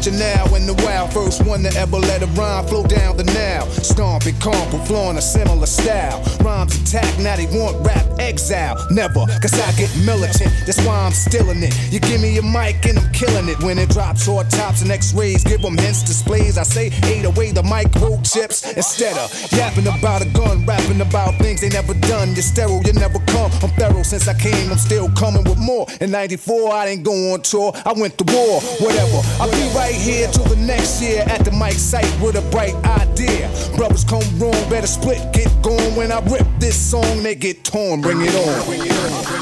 [0.03, 3.24] The original when the wild first one to ever let a rhyme flow down the
[3.24, 3.64] now.
[3.82, 6.22] Stomping, comp, flowing a similar style.
[6.40, 8.76] Rhymes attack, now they want rap exile.
[8.90, 11.72] Never, cause I get militant, that's why I'm stealing it.
[11.92, 13.62] You give me a mic and I'm killing it.
[13.62, 16.59] When it drops short tops and x-rays, give them hints, displays.
[16.59, 21.61] I say, ate away the microchips instead of yapping about a gun, rapping about things
[21.61, 22.34] they never done.
[22.34, 23.50] You're sterile, you never come.
[23.62, 25.86] I'm thorough since I came, I'm still coming with more.
[26.00, 29.20] In 94, I didn't go on tour, I went to war, whatever.
[29.40, 32.74] I'll be right here till the next year at the mic site with a bright
[32.84, 33.49] idea.
[33.76, 35.95] Brothers come wrong, better split, get going.
[35.97, 38.66] When I rip this song, they get torn, bring it on.
[38.66, 39.41] Bring it on.